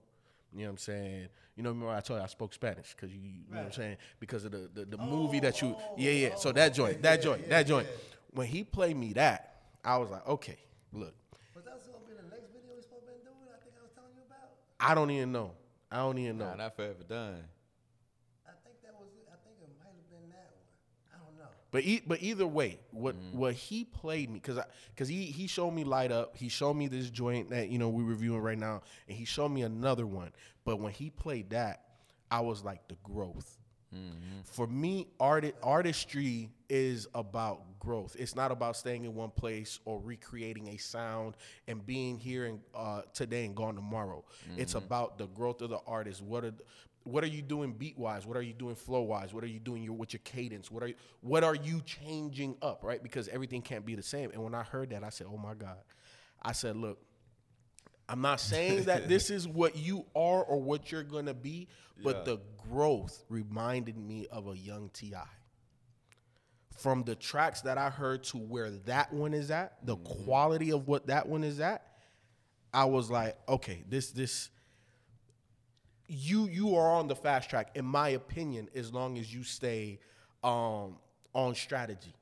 You 0.53 0.59
know 0.59 0.65
what 0.65 0.69
I'm 0.71 0.77
saying? 0.77 1.27
You 1.55 1.63
know, 1.63 1.69
remember 1.69 1.93
I 1.93 1.99
told 2.01 2.19
you 2.19 2.23
I 2.23 2.27
spoke 2.27 2.53
Spanish 2.53 2.95
because 2.95 3.13
you, 3.13 3.19
you 3.21 3.51
know 3.51 3.57
what 3.57 3.65
I'm 3.67 3.71
saying 3.71 3.97
because 4.19 4.45
of 4.45 4.51
the 4.51 4.69
the, 4.73 4.85
the 4.85 4.97
movie 4.97 5.39
that 5.41 5.61
you 5.61 5.75
oh. 5.77 5.93
yeah 5.97 6.11
yeah. 6.11 6.35
So 6.35 6.51
that 6.51 6.73
joint, 6.73 7.01
that 7.01 7.21
joint, 7.21 7.49
that 7.49 7.67
joint. 7.67 7.87
When 8.31 8.47
he 8.47 8.63
played 8.63 8.95
me 8.95 9.13
that, 9.13 9.61
I 9.83 9.97
was 9.97 10.09
like, 10.11 10.27
okay, 10.27 10.57
look, 10.93 11.13
Was 11.55 11.65
that 11.65 11.81
supposed 11.81 12.05
to 12.05 12.11
be 12.11 12.17
the 12.21 12.27
next 12.29 12.51
video 12.53 12.75
we 12.75 12.81
supposed 12.81 13.05
to 13.05 13.11
be 13.11 13.23
doing? 13.25 13.49
I 13.49 13.57
think 13.63 13.73
I 13.79 13.81
was 13.83 13.91
telling 13.95 14.13
you 14.15 14.21
about. 14.29 14.53
I 14.79 14.93
don't 14.93 15.09
even 15.11 15.31
know. 15.31 15.51
I 15.91 15.97
don't 15.97 16.17
even 16.19 16.37
know. 16.37 16.49
Nah, 16.49 16.55
not 16.55 16.75
forever 16.75 17.01
done. 17.07 17.41
I 18.45 18.53
think 18.61 18.77
that 18.83 18.93
was. 18.93 19.09
it. 19.17 19.25
I 19.31 19.37
think 19.41 19.57
it 19.63 19.71
might 19.81 19.89
have 19.89 20.09
been 20.13 20.29
that 20.29 20.53
one. 20.53 20.69
I 21.09 21.17
don't 21.17 21.35
know. 21.39 21.49
But 21.71 21.83
e- 21.83 22.03
but 22.05 22.21
either 22.21 22.47
way, 22.47 22.79
what 22.91 23.15
mm-hmm. 23.15 23.37
what 23.37 23.53
he 23.53 23.83
played 23.83 24.29
me 24.29 24.39
because 24.39 24.59
because 24.93 25.07
he 25.07 25.25
he 25.25 25.47
showed 25.47 25.71
me 25.71 25.83
light 25.83 26.11
up. 26.11 26.37
He 26.37 26.49
showed 26.49 26.75
me 26.75 26.87
this 26.87 27.09
joint 27.09 27.49
that 27.49 27.69
you 27.69 27.77
know 27.77 27.89
we're 27.89 28.03
reviewing 28.03 28.41
right 28.41 28.57
now, 28.57 28.81
and 29.07 29.17
he 29.17 29.25
showed 29.25 29.49
me 29.49 29.63
another 29.63 30.07
one. 30.07 30.31
But 30.63 30.79
when 30.79 30.93
he 30.93 31.09
played 31.09 31.49
that, 31.51 31.83
I 32.31 32.41
was 32.41 32.63
like 32.63 32.87
the 32.87 32.95
growth. 33.03 33.57
Mm-hmm. 33.93 34.41
For 34.43 34.67
me, 34.67 35.07
art 35.19 35.45
artistry 35.63 36.51
is 36.69 37.07
about 37.13 37.79
growth. 37.79 38.15
It's 38.19 38.35
not 38.35 38.51
about 38.51 38.75
staying 38.75 39.05
in 39.05 39.15
one 39.15 39.31
place 39.31 39.79
or 39.85 40.01
recreating 40.01 40.67
a 40.69 40.77
sound 40.77 41.35
and 41.67 41.85
being 41.85 42.17
here 42.17 42.45
and 42.45 42.59
uh, 42.75 43.03
today 43.13 43.45
and 43.45 43.55
gone 43.55 43.75
tomorrow. 43.75 44.25
It's 44.57 44.73
mm-hmm. 44.73 44.85
about 44.85 45.17
the 45.17 45.27
growth 45.27 45.61
of 45.61 45.69
the 45.69 45.79
artist. 45.87 46.21
What 46.21 46.43
are 46.43 46.53
what 47.07 47.23
are 47.23 47.27
you 47.27 47.41
doing 47.41 47.73
beat 47.73 47.97
wise? 47.97 48.25
What 48.25 48.37
are 48.37 48.41
you 48.41 48.53
doing 48.53 48.75
flow 48.75 49.01
wise? 49.01 49.33
What 49.33 49.43
are 49.43 49.47
you 49.47 49.59
doing 49.59 49.83
your 49.83 49.93
with 49.93 50.13
your 50.13 50.21
cadence? 50.23 50.69
What 50.69 50.83
are 50.83 50.87
you, 50.87 50.95
what 51.21 51.43
are 51.43 51.55
you 51.55 51.81
changing 51.81 52.57
up? 52.61 52.83
Right, 52.83 53.01
because 53.01 53.27
everything 53.29 53.61
can't 53.61 53.85
be 53.85 53.95
the 53.95 54.03
same. 54.03 54.31
And 54.31 54.43
when 54.43 54.53
I 54.53 54.63
heard 54.63 54.91
that, 54.91 55.03
I 55.03 55.09
said, 55.09 55.27
"Oh 55.31 55.37
my 55.37 55.53
God!" 55.53 55.77
I 56.41 56.51
said, 56.51 56.75
"Look, 56.75 56.99
I'm 58.09 58.21
not 58.21 58.39
saying 58.39 58.85
that 58.85 59.07
this 59.09 59.29
is 59.29 59.47
what 59.47 59.75
you 59.75 60.05
are 60.15 60.43
or 60.43 60.61
what 60.61 60.91
you're 60.91 61.03
gonna 61.03 61.33
be, 61.33 61.67
but 62.03 62.25
the 62.25 62.39
growth 62.69 63.23
reminded 63.29 63.97
me 63.97 64.27
of 64.31 64.47
a 64.47 64.57
young 64.57 64.89
Ti. 64.93 65.13
From 66.77 67.03
the 67.03 67.15
tracks 67.15 67.61
that 67.61 67.77
I 67.77 67.89
heard 67.89 68.23
to 68.25 68.37
where 68.37 68.69
that 68.85 69.11
one 69.11 69.33
is 69.33 69.49
at, 69.49 69.85
the 69.85 69.95
mm-hmm. 69.97 70.23
quality 70.23 70.71
of 70.71 70.87
what 70.87 71.07
that 71.07 71.27
one 71.27 71.43
is 71.43 71.59
at, 71.59 71.83
I 72.73 72.85
was 72.85 73.09
like, 73.09 73.37
okay, 73.49 73.83
this 73.89 74.11
this 74.11 74.49
you 76.07 76.47
you 76.47 76.75
are 76.75 76.93
on 76.93 77.07
the 77.07 77.15
fast 77.15 77.49
track, 77.49 77.71
in 77.75 77.85
my 77.85 78.09
opinion, 78.09 78.69
as 78.75 78.93
long 78.93 79.17
as 79.17 79.33
you 79.33 79.43
stay 79.43 79.99
um, 80.43 80.97
on 81.33 81.55
strategy. 81.55 82.13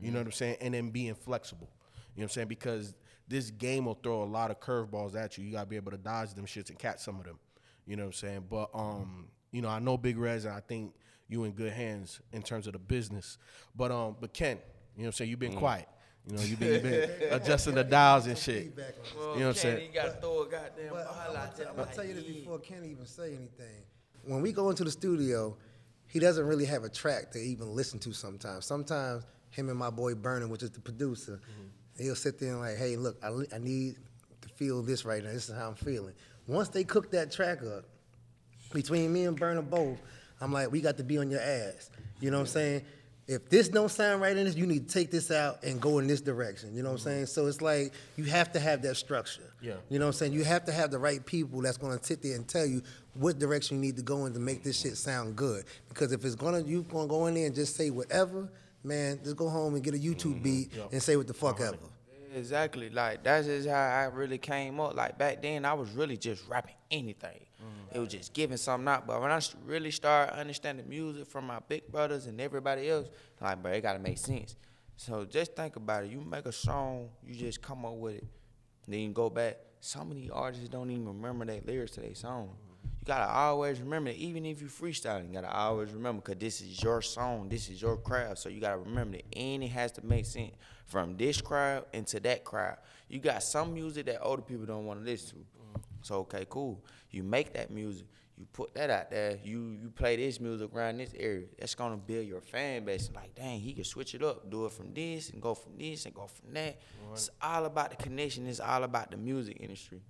You 0.00 0.10
know 0.10 0.18
what 0.18 0.26
I'm 0.26 0.32
saying, 0.32 0.56
and 0.60 0.72
then 0.74 0.90
being 0.90 1.14
flexible. 1.14 1.68
You 2.14 2.22
know 2.22 2.24
what 2.24 2.30
I'm 2.30 2.34
saying 2.34 2.48
because 2.48 2.94
this 3.28 3.50
game 3.50 3.84
will 3.84 3.98
throw 4.02 4.22
a 4.22 4.24
lot 4.24 4.50
of 4.50 4.60
curveballs 4.60 5.14
at 5.14 5.36
you. 5.36 5.44
You 5.44 5.52
gotta 5.52 5.66
be 5.66 5.76
able 5.76 5.90
to 5.90 5.98
dodge 5.98 6.34
them 6.34 6.46
shits 6.46 6.70
and 6.70 6.78
catch 6.78 7.00
some 7.00 7.18
of 7.18 7.24
them. 7.24 7.38
You 7.86 7.96
know 7.96 8.04
what 8.04 8.08
I'm 8.08 8.12
saying? 8.14 8.44
But 8.48 8.70
um, 8.74 9.28
you 9.52 9.62
know, 9.62 9.68
I 9.68 9.78
know 9.78 9.96
Big 9.96 10.18
Rez, 10.18 10.46
and 10.46 10.54
I 10.54 10.60
think 10.60 10.94
you 11.28 11.44
in 11.44 11.52
good 11.52 11.72
hands 11.72 12.20
in 12.32 12.42
terms 12.42 12.66
of 12.66 12.72
the 12.72 12.78
business. 12.78 13.38
But 13.76 13.92
um, 13.92 14.16
but 14.20 14.32
Ken, 14.32 14.56
you 14.96 15.02
know 15.02 15.02
what 15.02 15.06
I'm 15.06 15.12
saying? 15.12 15.30
You've 15.30 15.38
been 15.38 15.56
quiet. 15.56 15.88
You 16.28 16.36
know, 16.36 16.42
you've 16.42 16.60
been, 16.60 16.72
you've 16.74 16.82
been 16.82 17.32
adjusting 17.32 17.74
the 17.74 17.84
dials 17.84 18.26
and 18.26 18.36
shit. 18.36 18.76
Well, 19.16 19.32
You 19.34 19.40
know 19.40 19.46
what 19.46 19.48
I'm 19.48 19.54
saying? 19.54 19.86
You 19.86 19.94
gotta 19.94 20.12
throw 20.20 20.42
a 20.42 20.48
goddamn 20.48 20.90
But 20.90 21.06
ball 21.06 21.16
I'm 21.30 21.36
out 21.36 21.56
there. 21.56 21.66
gonna, 21.66 21.82
I'm 21.82 21.94
tell 21.94 22.04
you 22.04 22.14
this 22.14 22.24
before 22.24 22.58
Ken 22.58 22.84
even 22.84 23.06
say 23.06 23.28
anything. 23.28 23.82
When 24.24 24.42
we 24.42 24.52
go 24.52 24.68
into 24.68 24.84
the 24.84 24.90
studio, 24.90 25.56
he 26.06 26.18
doesn't 26.18 26.46
really 26.46 26.66
have 26.66 26.84
a 26.84 26.88
track 26.90 27.30
to 27.32 27.38
even 27.38 27.74
listen 27.74 27.98
to 28.00 28.12
sometimes. 28.12 28.66
Sometimes 28.66 29.24
him 29.50 29.70
and 29.70 29.78
my 29.78 29.88
boy 29.88 30.14
Burner, 30.14 30.48
which 30.48 30.62
is 30.62 30.70
the 30.70 30.80
producer, 30.80 31.40
mm-hmm. 31.42 32.02
he'll 32.02 32.14
sit 32.14 32.38
there 32.38 32.50
and 32.50 32.60
like, 32.60 32.76
hey, 32.76 32.96
look, 32.96 33.16
I, 33.22 33.28
I 33.54 33.58
need 33.58 33.96
to 34.42 34.48
feel 34.50 34.82
this 34.82 35.06
right 35.06 35.24
now. 35.24 35.32
This 35.32 35.48
is 35.48 35.56
how 35.56 35.68
I'm 35.68 35.74
feeling. 35.76 36.14
Once 36.46 36.68
they 36.68 36.84
cook 36.84 37.10
that 37.12 37.32
track 37.32 37.62
up, 37.62 37.84
between 38.72 39.12
me 39.12 39.24
and 39.24 39.38
Burner 39.38 39.62
both, 39.62 39.98
I'm 40.40 40.52
like, 40.52 40.70
we 40.70 40.82
got 40.82 40.98
to 40.98 41.04
be 41.04 41.16
on 41.16 41.30
your 41.30 41.40
ass. 41.40 41.90
You 42.20 42.30
know 42.30 42.36
what 42.36 42.42
I'm 42.42 42.46
saying? 42.48 42.82
If 43.28 43.50
this 43.50 43.68
don't 43.68 43.90
sound 43.90 44.22
right 44.22 44.34
in 44.34 44.46
this, 44.46 44.56
you 44.56 44.66
need 44.66 44.88
to 44.88 44.94
take 44.94 45.10
this 45.10 45.30
out 45.30 45.62
and 45.62 45.78
go 45.78 45.98
in 45.98 46.06
this 46.06 46.22
direction. 46.22 46.74
You 46.74 46.82
know 46.82 46.88
what 46.88 46.94
I'm 46.94 46.98
mm-hmm. 47.00 47.08
saying? 47.08 47.26
So 47.26 47.46
it's 47.46 47.60
like 47.60 47.92
you 48.16 48.24
have 48.24 48.50
to 48.52 48.60
have 48.60 48.80
that 48.82 48.96
structure. 48.96 49.52
Yeah. 49.60 49.74
You 49.90 49.98
know 49.98 50.06
what 50.06 50.14
I'm 50.14 50.18
saying? 50.18 50.32
You 50.32 50.44
have 50.44 50.64
to 50.64 50.72
have 50.72 50.90
the 50.90 50.98
right 50.98 51.24
people 51.24 51.60
that's 51.60 51.76
gonna 51.76 52.02
sit 52.02 52.22
there 52.22 52.36
and 52.36 52.48
tell 52.48 52.64
you 52.64 52.80
what 53.12 53.38
direction 53.38 53.76
you 53.76 53.82
need 53.82 53.96
to 53.96 54.02
go 54.02 54.24
in 54.24 54.32
to 54.32 54.38
make 54.38 54.64
this 54.64 54.80
shit 54.80 54.96
sound 54.96 55.36
good. 55.36 55.64
Because 55.90 56.12
if 56.12 56.24
it's 56.24 56.36
gonna 56.36 56.62
you 56.62 56.84
gonna 56.84 57.06
go 57.06 57.26
in 57.26 57.34
there 57.34 57.44
and 57.44 57.54
just 57.54 57.76
say 57.76 57.90
whatever, 57.90 58.48
man, 58.82 59.20
just 59.22 59.36
go 59.36 59.50
home 59.50 59.74
and 59.74 59.84
get 59.84 59.92
a 59.92 59.98
YouTube 59.98 60.36
mm-hmm. 60.36 60.42
beat 60.42 60.72
and 60.90 61.02
say 61.02 61.16
what 61.16 61.26
the 61.26 61.34
fuck 61.34 61.60
ever. 61.60 61.76
Exactly. 62.34 62.88
Like 62.88 63.24
that's 63.24 63.46
just 63.46 63.68
how 63.68 63.74
I 63.74 64.04
really 64.04 64.38
came 64.38 64.80
up. 64.80 64.96
Like 64.96 65.18
back 65.18 65.42
then, 65.42 65.66
I 65.66 65.74
was 65.74 65.90
really 65.90 66.16
just 66.16 66.48
rapping 66.48 66.76
anything. 66.90 67.40
It 67.92 67.98
was 67.98 68.08
just 68.08 68.32
giving 68.32 68.56
something 68.56 68.88
out. 68.88 69.06
But 69.06 69.20
when 69.20 69.30
I 69.30 69.40
really 69.64 69.90
started 69.90 70.38
understanding 70.38 70.88
music 70.88 71.26
from 71.26 71.46
my 71.46 71.58
big 71.66 71.88
brothers 71.88 72.26
and 72.26 72.40
everybody 72.40 72.88
else, 72.88 73.08
like, 73.40 73.62
bro, 73.62 73.72
it 73.72 73.80
gotta 73.80 73.98
make 73.98 74.18
sense. 74.18 74.56
So 74.96 75.24
just 75.24 75.54
think 75.56 75.76
about 75.76 76.04
it. 76.04 76.10
You 76.10 76.20
make 76.20 76.46
a 76.46 76.52
song, 76.52 77.08
you 77.24 77.34
just 77.34 77.62
come 77.62 77.84
up 77.84 77.94
with 77.94 78.16
it, 78.16 78.26
then 78.86 79.00
you 79.00 79.10
go 79.10 79.30
back. 79.30 79.56
So 79.80 80.04
many 80.04 80.28
artists 80.28 80.68
don't 80.68 80.90
even 80.90 81.06
remember 81.06 81.44
their 81.44 81.60
lyrics 81.64 81.92
to 81.92 82.00
their 82.00 82.14
song. 82.14 82.50
You 83.00 83.06
gotta 83.06 83.32
always 83.32 83.80
remember, 83.80 84.10
even 84.10 84.44
if 84.44 84.60
you 84.60 84.66
freestyling, 84.66 85.28
you 85.28 85.34
gotta 85.34 85.52
always 85.52 85.92
remember, 85.92 86.20
cause 86.20 86.36
this 86.38 86.60
is 86.60 86.82
your 86.82 87.00
song, 87.00 87.48
this 87.48 87.68
is 87.70 87.80
your 87.80 87.96
craft. 87.96 88.38
So 88.38 88.48
you 88.48 88.60
gotta 88.60 88.78
remember 88.78 89.16
that, 89.18 89.38
and 89.38 89.62
it 89.62 89.68
has 89.68 89.92
to 89.92 90.04
make 90.04 90.26
sense 90.26 90.52
from 90.84 91.16
this 91.16 91.40
crowd 91.40 91.86
into 91.92 92.20
that 92.20 92.44
crowd. 92.44 92.76
You 93.08 93.20
got 93.20 93.42
some 93.42 93.72
music 93.72 94.06
that 94.06 94.20
older 94.20 94.42
people 94.42 94.66
don't 94.66 94.84
want 94.84 95.00
to 95.00 95.06
listen 95.06 95.38
to. 95.38 95.44
So 96.02 96.16
okay, 96.20 96.46
cool. 96.48 96.84
You 97.10 97.22
make 97.22 97.52
that 97.54 97.70
music, 97.70 98.06
you 98.36 98.46
put 98.52 98.74
that 98.74 98.90
out 98.90 99.10
there. 99.10 99.38
You 99.42 99.76
you 99.80 99.90
play 99.90 100.16
this 100.16 100.40
music 100.40 100.70
around 100.74 100.98
this 100.98 101.12
area. 101.18 101.46
That's 101.58 101.74
gonna 101.74 101.96
build 101.96 102.26
your 102.26 102.40
fan 102.40 102.84
base. 102.84 103.10
Like, 103.14 103.34
dang, 103.34 103.58
he 103.60 103.72
can 103.72 103.84
switch 103.84 104.14
it 104.14 104.22
up, 104.22 104.48
do 104.50 104.66
it 104.66 104.72
from 104.72 104.94
this 104.94 105.30
and 105.30 105.42
go 105.42 105.54
from 105.54 105.76
this 105.76 106.04
and 106.06 106.14
go 106.14 106.26
from 106.26 106.54
that. 106.54 106.78
It's 107.12 107.30
all 107.42 107.64
about 107.64 107.90
the 107.90 107.96
connection. 107.96 108.46
It's 108.46 108.60
all 108.60 108.84
about 108.84 109.10
the 109.10 109.16
music 109.16 109.56
industry. 109.60 110.02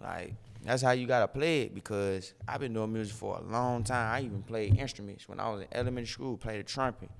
Like 0.00 0.34
that's 0.62 0.82
how 0.82 0.92
you 0.92 1.06
gotta 1.06 1.28
play 1.28 1.62
it 1.62 1.74
because 1.74 2.34
I've 2.46 2.60
been 2.60 2.72
doing 2.74 2.92
music 2.92 3.14
for 3.14 3.38
a 3.38 3.42
long 3.42 3.84
time. 3.84 4.14
I 4.14 4.24
even 4.24 4.42
played 4.42 4.76
instruments 4.76 5.28
when 5.28 5.38
I 5.40 5.48
was 5.48 5.62
in 5.62 5.68
elementary 5.72 6.06
school. 6.06 6.36
Played 6.36 6.60
the 6.60 6.64
trumpet. 6.64 7.10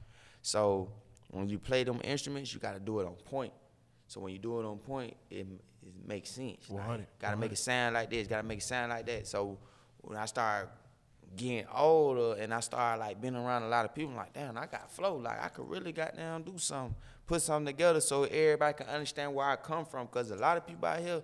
So 0.42 0.90
when 1.30 1.48
you 1.48 1.58
play 1.58 1.84
them 1.84 2.00
instruments, 2.02 2.52
you 2.52 2.60
gotta 2.60 2.80
do 2.80 3.00
it 3.00 3.06
on 3.06 3.14
point. 3.14 3.52
So 4.08 4.20
when 4.20 4.32
you 4.32 4.38
do 4.38 4.58
it 4.58 4.64
on 4.64 4.78
point, 4.78 5.14
it, 5.30 5.46
it 5.46 6.06
makes 6.06 6.30
sense. 6.30 6.68
Like, 6.68 6.78
100, 6.78 7.06
gotta 7.20 7.36
make 7.36 7.52
it 7.52 7.58
sound 7.58 7.94
like 7.94 8.10
this. 8.10 8.26
Gotta 8.26 8.42
make 8.46 8.58
it 8.58 8.64
sound 8.64 8.90
like 8.90 9.06
that. 9.06 9.26
So 9.28 9.58
when 10.00 10.16
I 10.18 10.24
start 10.24 10.70
getting 11.36 11.66
older 11.74 12.40
and 12.40 12.54
I 12.54 12.60
started 12.60 13.00
like 13.00 13.20
being 13.20 13.36
around 13.36 13.64
a 13.64 13.68
lot 13.68 13.84
of 13.84 13.94
people, 13.94 14.12
I'm 14.12 14.16
like, 14.16 14.32
damn, 14.32 14.56
I 14.56 14.66
got 14.66 14.90
flow. 14.90 15.16
Like 15.16 15.44
I 15.44 15.48
could 15.48 15.68
really 15.68 15.92
goddamn 15.92 16.42
do 16.42 16.56
something, 16.56 16.94
put 17.26 17.42
something 17.42 17.66
together 17.66 18.00
so 18.00 18.24
everybody 18.24 18.72
can 18.78 18.86
understand 18.86 19.34
where 19.34 19.46
I 19.46 19.56
come 19.56 19.84
from. 19.84 20.06
Cause 20.06 20.30
a 20.30 20.36
lot 20.36 20.56
of 20.56 20.66
people 20.66 20.88
out 20.88 21.00
here, 21.00 21.22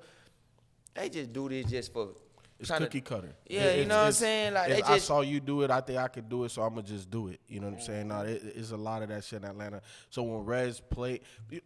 they 0.95 1.09
just 1.09 1.33
do 1.33 1.49
this 1.49 1.67
just 1.67 1.93
for 1.93 2.11
It's 2.61 2.71
tryna- 2.71 2.79
cookie 2.81 3.01
cutter. 3.01 3.35
Yeah, 3.49 3.63
It- 3.65 3.81
you 3.81 3.85
know 3.87 3.97
what 3.99 4.07
I'm 4.07 4.13
saying? 4.13 4.55
Like 4.55 4.71
if 4.71 4.87
they 4.87 4.95
I 4.95 4.99
saw 4.99 5.21
you 5.23 5.41
do 5.41 5.63
it, 5.63 5.71
I 5.71 5.81
think 5.81 5.99
I 5.99 6.07
could 6.09 6.29
do 6.29 6.45
it, 6.45 6.51
so 6.51 6.63
I'm 6.63 6.71
gonna 6.77 6.87
just 6.87 7.11
do 7.11 7.29
it. 7.29 7.41
You 7.49 7.61
know 7.61 7.67
what 7.67 7.79
I'm 7.79 7.81
saying? 7.83 8.09
No, 8.09 8.21
it, 8.21 8.43
it's 8.55 8.71
a 8.71 8.77
lot 8.77 9.03
of 9.03 9.09
that 9.09 9.25
shit 9.25 9.43
in 9.43 9.49
Atlanta. 9.49 9.83
So 10.09 10.23
when 10.23 10.45
Rez 10.45 10.81
play, 10.81 11.21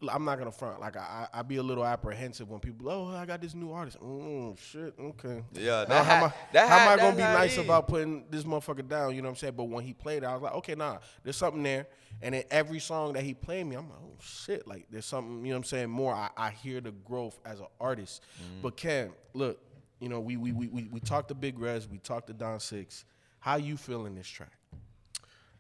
I'm 0.09 0.25
not 0.25 0.39
gonna 0.39 0.51
front. 0.51 0.81
Like 0.81 0.97
I, 0.97 1.29
I, 1.33 1.41
I 1.41 1.43
be 1.43 1.57
a 1.57 1.63
little 1.63 1.85
apprehensive 1.85 2.49
when 2.49 2.61
people, 2.61 2.89
oh, 2.89 3.15
I 3.15 3.27
got 3.27 3.41
this 3.43 3.55
new 3.55 3.71
artist. 3.71 3.99
Oh 4.03 4.57
shit, 4.59 4.95
okay. 4.99 5.43
Yeah, 5.53 5.85
Now, 5.89 6.03
that 6.03 6.05
how, 6.05 6.05
how- 6.05 6.17
am 6.17 6.25
I, 6.25 6.33
that 6.53 6.69
how 6.69 6.77
am 6.77 6.81
how- 6.89 6.95
I 6.95 6.97
gonna 6.97 7.17
be 7.17 7.23
how 7.23 7.31
it 7.35 7.39
nice 7.39 7.53
is. 7.53 7.59
about 7.65 7.87
putting 7.87 8.25
this 8.31 8.45
motherfucker 8.45 8.89
down? 8.89 9.15
You 9.15 9.21
know 9.23 9.29
what 9.29 9.33
I'm 9.33 9.37
saying? 9.37 9.55
But 9.57 9.65
when 9.65 9.85
he 9.85 9.93
played, 9.93 10.25
I 10.25 10.33
was 10.33 10.43
like, 10.43 10.55
okay, 10.55 10.75
nah, 10.75 10.99
there's 11.23 11.37
something 11.37 11.63
there. 11.63 11.87
And 12.23 12.35
in 12.35 12.43
every 12.51 12.81
song 12.81 13.13
that 13.13 13.23
he 13.23 13.35
played 13.35 13.65
me, 13.67 13.77
I'm 13.77 13.89
like, 13.91 13.99
oh 14.03 14.17
shit, 14.21 14.67
like 14.67 14.87
there's 14.91 15.05
something. 15.05 15.45
You 15.45 15.53
know 15.53 15.59
what 15.59 15.59
I'm 15.59 15.65
saying? 15.65 15.91
More, 15.91 16.15
I, 16.15 16.31
I 16.37 16.51
hear 16.51 16.81
the 16.81 16.91
growth 16.91 17.39
as 17.45 17.61
an 17.61 17.67
artist. 17.79 18.23
Mm-hmm. 18.43 18.63
But 18.63 18.77
Ken, 18.77 19.13
look, 19.35 19.61
you 20.01 20.09
know, 20.09 20.21
we 20.21 20.37
we 20.37 20.53
we 20.53 20.69
we, 20.69 20.89
we 20.93 21.01
talked 21.01 21.29
to 21.29 21.35
Big 21.35 21.59
Rez, 21.59 21.89
we 21.89 21.99
talked 21.99 22.29
to 22.29 22.33
Don 22.33 22.61
Six. 22.61 23.05
How 23.41 23.57
you 23.57 23.77
feeling 23.77 24.15
this 24.15 24.27
track? 24.27 24.53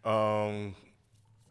Um, 0.04 0.74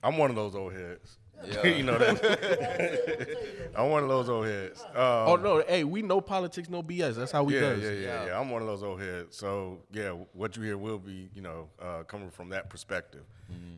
I'm 0.03 0.17
one 0.17 0.29
of 0.29 0.35
those 0.35 0.55
old 0.55 0.73
heads. 0.73 1.17
Yeah. 1.45 1.67
you 1.67 1.83
know 1.83 1.97
that. 1.97 3.71
I'm 3.77 3.89
one 3.89 4.03
of 4.03 4.09
those 4.09 4.29
old 4.29 4.45
heads. 4.45 4.81
Um, 4.83 4.95
oh 4.95 5.35
no, 5.35 5.63
hey, 5.67 5.83
we 5.83 6.01
know 6.01 6.21
politics, 6.21 6.69
no 6.69 6.81
BS. 6.81 7.15
That's 7.15 7.31
how 7.31 7.43
we 7.43 7.55
yeah, 7.55 7.59
does. 7.61 7.83
yeah, 7.83 7.91
yeah, 7.91 8.25
yeah. 8.27 8.39
I'm 8.39 8.49
one 8.49 8.61
of 8.61 8.67
those 8.67 8.83
old 8.83 9.01
heads. 9.01 9.37
So 9.37 9.79
yeah, 9.91 10.11
what 10.33 10.57
you 10.57 10.63
hear 10.63 10.77
will 10.77 10.99
be, 10.99 11.29
you 11.33 11.41
know, 11.41 11.67
uh, 11.81 12.03
coming 12.03 12.31
from 12.31 12.49
that 12.49 12.69
perspective. 12.69 13.23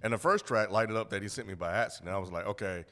And 0.02 0.13
the 0.13 0.17
first 0.17 0.45
track, 0.45 0.72
"Light 0.72 0.89
It 0.89 0.95
Up," 0.95 1.10
that 1.10 1.22
he 1.22 1.28
sent 1.28 1.48
me 1.48 1.54
by 1.54 1.74
accident, 1.74 2.15
I 2.15 2.17
was 2.17 2.32
like, 2.32 2.48
okay, 2.48 2.86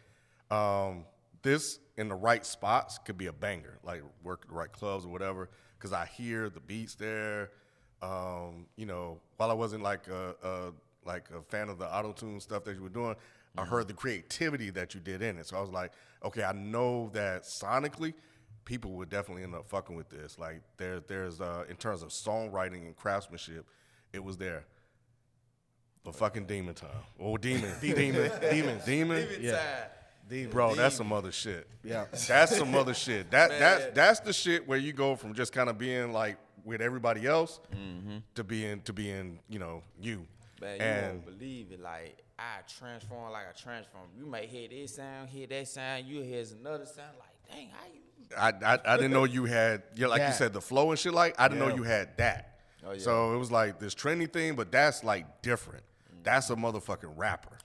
um, 0.52 1.06
this 1.42 1.80
in 1.96 2.10
the 2.10 2.16
right 2.16 2.46
spots 2.46 3.00
could 3.00 3.18
be 3.18 3.28
a 3.28 3.34
banger. 3.34 3.80
Like 3.84 4.04
work 4.24 4.48
the 4.48 4.54
right 4.54 4.72
clubs 4.72 5.06
or 5.06 5.10
whatever, 5.10 5.50
because 5.78 5.94
I 5.94 6.06
hear 6.06 6.50
the 6.50 6.60
beats 6.60 6.96
there. 6.96 7.52
Um, 8.02 8.68
you 8.76 8.86
know, 8.86 9.20
while 9.38 9.50
I 9.50 9.54
wasn't 9.54 9.84
like 9.84 10.08
a, 10.08 10.36
a 10.44 10.72
like 11.06 11.30
a 11.32 11.42
fan 11.42 11.70
of 11.70 11.80
the 11.80 11.86
auto 11.94 12.12
tune 12.12 12.40
stuff 12.40 12.64
that 12.66 12.76
you 12.76 12.84
were 12.84 12.90
doing, 12.90 13.16
I 13.58 13.66
heard 13.66 13.88
the 13.88 13.94
creativity 13.94 14.70
that 14.72 14.94
you 14.94 15.00
did 15.00 15.22
in 15.22 15.38
it. 15.38 15.48
So 15.48 15.58
I 15.58 15.62
was 15.62 15.72
like, 15.72 15.92
okay, 16.24 16.44
I 16.44 16.52
know 16.52 17.10
that 17.14 17.44
sonically 17.44 18.14
people 18.66 18.92
would 18.92 19.10
definitely 19.10 19.44
end 19.44 19.56
up 19.56 19.66
fucking 19.66 19.96
with 19.96 20.10
this. 20.10 20.38
Like 20.38 20.62
there, 20.78 21.00
there's 21.00 21.42
uh, 21.42 21.64
in 21.70 21.78
terms 21.78 22.04
of 22.04 22.10
songwriting 22.10 22.86
and 22.86 22.96
craftsmanship, 22.96 23.66
it 24.14 24.24
was 24.24 24.38
there. 24.38 24.66
But 26.04 26.16
fucking 26.16 26.46
demon 26.46 26.76
time. 26.76 26.90
Oh, 27.20 27.38
demon, 27.38 27.72
demon, 27.82 28.32
demon, 28.52 28.80
demon. 28.86 29.28
Yeah, 29.42 29.86
bro, 30.50 30.76
that's 30.76 30.96
some 30.96 31.12
other 31.14 31.32
shit. 31.32 31.68
Yeah. 31.84 32.06
that's 32.28 32.58
some 32.58 32.74
other 32.76 32.94
shit. 32.94 33.32
That 33.32 33.50
that's 33.50 33.96
that's 33.96 34.20
the 34.22 34.34
shit 34.34 34.68
where 34.68 34.78
you 34.78 34.94
go 34.94 35.16
from 35.16 35.34
just 35.34 35.54
kind 35.54 35.70
of 35.70 35.78
being 35.78 36.12
like 36.12 36.38
with 36.64 36.82
everybody 36.82 37.26
else 37.26 37.60
mm-hmm. 37.74 38.18
to 38.36 38.44
being 38.44 38.82
to 38.82 38.94
being 38.94 39.40
you 39.50 39.60
know 39.60 39.84
you. 40.00 40.26
Man, 40.60 40.76
you 40.76 40.82
and 40.82 41.24
won't 41.24 41.40
believe 41.40 41.72
it. 41.72 41.82
Like 41.82 42.24
I 42.38 42.60
transform 42.80 43.32
like 43.32 43.46
I 43.50 43.54
transform. 43.60 44.06
You 44.18 44.26
may 44.26 44.48
hear 44.48 44.68
this 44.68 44.96
sound, 44.96 45.30
hear 45.30 45.48
that 45.48 45.68
sound. 45.68 46.06
You 46.06 46.22
hear 46.22 46.44
another 46.60 46.86
sound. 46.86 47.16
Like 47.20 47.56
dang, 47.56 47.70
how 47.70 47.86
you? 47.94 48.02
I, 48.38 48.74
I, 48.74 48.94
I 48.94 48.98
didn't 48.98 49.12
know 49.12 49.24
you 49.24 49.46
had 49.46 49.84
yeah, 49.96 50.08
like 50.08 50.22
you 50.22 50.34
said 50.34 50.54
the 50.54 50.62
flow 50.62 50.92
and 50.92 51.00
shit 51.00 51.14
like 51.14 51.40
I 51.40 51.48
didn't 51.48 51.62
Yeah. 51.62 51.70
know 51.70 51.76
you 51.76 51.84
had 51.84 52.18
that. 52.18 52.60
Oh, 52.86 52.92
yeah. 52.92 53.00
So 53.00 53.34
it 53.34 53.38
was 53.38 53.52
like 53.52 53.80
this 53.80 53.96
trendy 53.96 54.32
thing, 54.32 54.56
but 54.56 54.72
that's 54.72 55.04
like 55.04 55.42
different. 55.42 55.84
Mm. 56.14 56.24
That's 56.24 56.50
a 56.50 56.56
motherfucking 56.56 57.14
rapper. 57.16 57.58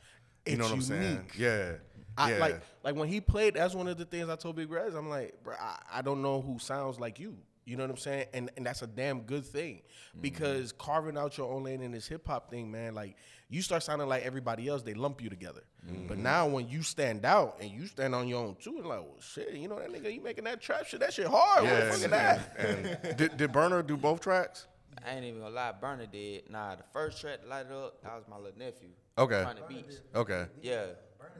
You 0.46 0.57
know 0.57 0.64
It's 0.64 0.70
what 0.70 0.77
I'm 0.77 0.83
saying? 0.83 1.03
unique. 1.03 1.38
Yeah. 1.38 1.72
I 2.16 2.33
yeah. 2.33 2.38
like 2.38 2.61
like 2.83 2.96
when 2.96 3.09
he 3.09 3.20
played. 3.20 3.55
That's 3.55 3.75
one 3.75 3.88
of 3.88 3.98
the 3.98 4.05
things 4.05 4.29
I 4.29 4.37
told 4.37 4.57
Big 4.57 4.70
Rez. 4.70 4.94
I'm 4.94 5.09
like, 5.09 5.42
bro, 5.42 5.55
I, 5.61 5.79
I 5.92 6.03
don't 6.03 6.22
know 6.22 6.40
who 6.40 6.59
sounds 6.59 7.01
like 7.01 7.18
you. 7.18 7.37
You 7.64 7.77
know 7.77 7.85
what 7.85 7.90
I'm 7.90 7.96
saying? 7.96 8.27
And 8.35 8.51
and 8.57 8.66
that's 8.66 8.83
a 8.83 8.87
damn 8.87 9.20
good 9.20 9.46
thing 9.46 9.77
mm-hmm. 9.77 10.20
because 10.20 10.72
carving 10.72 11.16
out 11.16 11.38
your 11.38 11.53
own 11.53 11.62
lane 11.64 11.81
in 11.81 11.92
this 11.92 12.09
hip 12.09 12.27
hop 12.27 12.51
thing, 12.51 12.70
man, 12.70 12.94
like 12.94 13.16
you 13.48 13.62
start 13.62 13.83
sounding 13.83 14.09
like 14.09 14.25
everybody 14.25 14.66
else, 14.66 14.83
they 14.83 14.94
lump 14.94 15.22
you 15.22 15.29
together. 15.29 15.62
Mm-hmm. 15.87 16.07
But 16.09 16.18
now 16.18 16.46
when 16.48 16.68
you 16.68 16.83
stand 16.83 17.25
out 17.25 17.59
and 17.61 17.70
you 17.70 17.87
stand 17.87 18.14
on 18.14 18.27
your 18.27 18.44
own 18.44 18.57
too, 18.57 18.77
it's 18.79 18.87
like, 18.87 19.01
well, 19.01 19.20
shit, 19.20 19.53
you 19.53 19.68
know 19.68 19.79
that 19.79 19.92
nigga, 19.92 20.12
you 20.12 20.22
making 20.22 20.44
that 20.44 20.61
trap 20.61 20.87
shit, 20.87 21.01
that 21.01 21.12
shit 21.12 21.27
hard. 21.27 21.64
what 21.64 21.70
the 21.70 21.87
fuck 21.87 21.94
is 21.94 22.09
that? 22.09 23.16
did, 23.18 23.37
did 23.37 23.53
Burner 23.53 23.83
do 23.83 23.96
both 23.96 24.20
tracks? 24.20 24.66
I 25.07 25.14
ain't 25.14 25.25
even 25.25 25.40
gonna 25.40 25.55
lie, 25.55 25.72
Burner 25.72 26.07
did. 26.07 26.51
Nah, 26.51 26.77
the 26.77 26.85
first 26.92 27.20
track 27.20 27.42
to 27.42 27.48
light 27.48 27.66
it 27.66 27.72
up, 27.72 28.03
that 28.03 28.14
was 28.14 28.25
my 28.29 28.37
little 28.37 28.59
nephew. 28.59 28.88
Okay. 29.18 29.44
Burner 29.44 29.66
Beats. 29.68 30.01
Okay. 30.14 30.46
Yeah. 30.62 30.85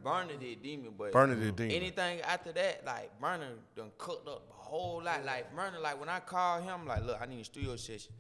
Burner 0.03 0.37
did 0.39 0.63
Demon, 0.63 0.95
but 0.97 1.13
Burner 1.13 1.35
did 1.35 1.57
Demon. 1.57 1.75
Anything 1.75 2.21
after 2.23 2.53
that, 2.53 2.85
like 2.85 3.11
Burner 3.21 3.51
done 3.77 3.91
cooked 3.99 4.29
up 4.29 4.49
a 4.51 4.55
whole 4.55 5.03
lot. 5.03 5.25
Like 5.25 5.55
Burner, 5.55 5.79
like 5.81 5.99
when 6.01 6.09
I 6.09 6.21
call 6.21 6.61
him, 6.61 6.87
like, 6.87 7.05
look, 7.05 7.19
I 7.21 7.27
need 7.27 7.41
a 7.41 7.45
studio 7.45 7.77
session. 7.77 8.13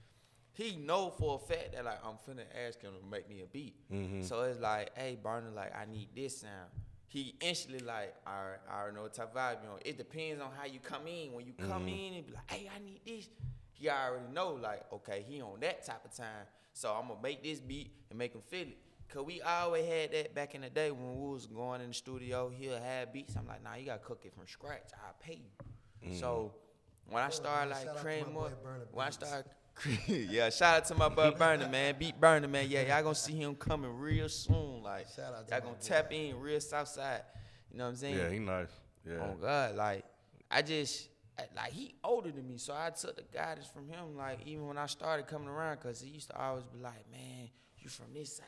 He 0.54 0.76
know 0.76 1.10
for 1.18 1.40
a 1.42 1.46
fact 1.54 1.72
that 1.74 1.84
like 1.84 1.98
I'm 2.04 2.14
finna 2.28 2.44
ask 2.66 2.80
him 2.80 2.92
to 2.92 3.10
make 3.10 3.28
me 3.28 3.40
a 3.42 3.46
beat. 3.46 3.74
Mm-hmm. 3.90 4.22
So 4.22 4.42
it's 4.42 4.60
like, 4.60 4.90
hey 4.96 5.18
Burner, 5.22 5.50
like 5.54 5.72
I 5.74 5.90
need 5.90 6.08
this 6.14 6.42
sound. 6.42 6.70
He 7.08 7.34
instantly 7.40 7.84
like, 7.86 8.14
all 8.26 8.32
right, 8.32 8.58
I 8.70 8.80
already 8.80 8.96
know 8.96 9.02
what 9.02 9.14
type 9.14 9.34
of 9.34 9.36
vibe 9.36 9.62
you 9.64 9.70
on. 9.70 9.78
It 9.84 9.98
depends 9.98 10.40
on 10.40 10.50
how 10.58 10.64
you 10.66 10.78
come 10.80 11.06
in. 11.06 11.32
When 11.32 11.44
you 11.46 11.52
come 11.58 11.86
Mm-hmm. 11.86 11.88
in 11.88 12.14
and 12.14 12.26
be 12.26 12.32
like, 12.32 12.50
hey, 12.50 12.70
I 12.74 12.78
need 12.84 13.00
this. 13.06 13.28
He 13.72 13.88
already 13.90 14.32
know 14.32 14.52
like, 14.52 14.82
okay, 14.92 15.24
he 15.28 15.42
on 15.42 15.60
that 15.60 15.84
type 15.84 16.04
of 16.04 16.14
time. 16.16 16.46
So 16.74 16.90
I'm 16.90 17.08
gonna 17.08 17.20
make 17.22 17.42
this 17.42 17.60
beat 17.60 17.90
and 18.10 18.18
make 18.18 18.34
him 18.34 18.40
feel 18.48 18.62
it. 18.68 18.78
Cause 19.12 19.26
we 19.26 19.42
always 19.42 19.86
had 19.86 20.12
that 20.12 20.34
back 20.34 20.54
in 20.54 20.62
the 20.62 20.70
day 20.70 20.90
when 20.90 21.20
we 21.20 21.32
was 21.32 21.46
going 21.46 21.82
in 21.82 21.88
the 21.88 21.94
studio. 21.94 22.48
He'll 22.48 22.80
have 22.80 23.12
beats. 23.12 23.36
I'm 23.36 23.46
like, 23.46 23.62
nah, 23.62 23.74
you 23.74 23.84
gotta 23.84 23.98
cook 23.98 24.22
it 24.24 24.32
from 24.32 24.46
scratch. 24.46 24.88
I'll 24.94 25.14
pay 25.20 25.34
you. 25.42 26.10
Mm. 26.10 26.18
So 26.18 26.52
when 27.10 27.22
I 27.22 27.28
started 27.28 27.70
like 27.70 27.84
shout 27.84 27.96
creating 27.98 28.32
more, 28.32 28.50
when 28.90 29.06
I 29.06 29.10
started, 29.10 29.44
yeah, 30.06 30.48
shout 30.48 30.76
out 30.76 30.84
to 30.86 30.94
my 30.94 31.10
boy 31.10 31.30
Burner, 31.32 31.68
man. 31.68 31.96
Beat 31.98 32.18
Burner, 32.18 32.48
man. 32.48 32.66
Yeah, 32.70 32.82
y'all 32.82 33.02
gonna 33.02 33.14
see 33.14 33.34
him 33.34 33.54
coming 33.54 33.90
real 33.98 34.30
soon. 34.30 34.82
Like, 34.82 35.06
Shout 35.14 35.34
out 35.34 35.46
to 35.46 35.54
y'all 35.54 35.60
gonna 35.60 35.74
boy. 35.74 35.80
tap 35.82 36.10
in 36.10 36.40
real 36.40 36.60
south 36.60 36.88
side. 36.88 37.22
You 37.70 37.78
know 37.78 37.84
what 37.84 37.90
I'm 37.90 37.96
saying? 37.96 38.16
Yeah, 38.16 38.30
he 38.30 38.38
nice. 38.38 38.68
Yeah. 39.06 39.18
Oh 39.24 39.36
God, 39.38 39.74
like 39.76 40.04
I 40.50 40.62
just 40.62 41.08
like 41.54 41.72
he 41.72 41.94
older 42.02 42.30
than 42.30 42.48
me, 42.48 42.56
so 42.56 42.72
I 42.72 42.90
took 42.90 43.16
the 43.16 43.24
guidance 43.36 43.66
from 43.66 43.88
him. 43.88 44.16
Like 44.16 44.38
even 44.46 44.66
when 44.68 44.78
I 44.78 44.86
started 44.86 45.26
coming 45.26 45.48
around, 45.48 45.80
cause 45.80 46.00
he 46.00 46.08
used 46.08 46.28
to 46.30 46.40
always 46.40 46.64
be 46.64 46.78
like, 46.78 47.10
"Man, 47.10 47.50
you 47.78 47.90
from 47.90 48.06
this 48.14 48.36
side." 48.36 48.46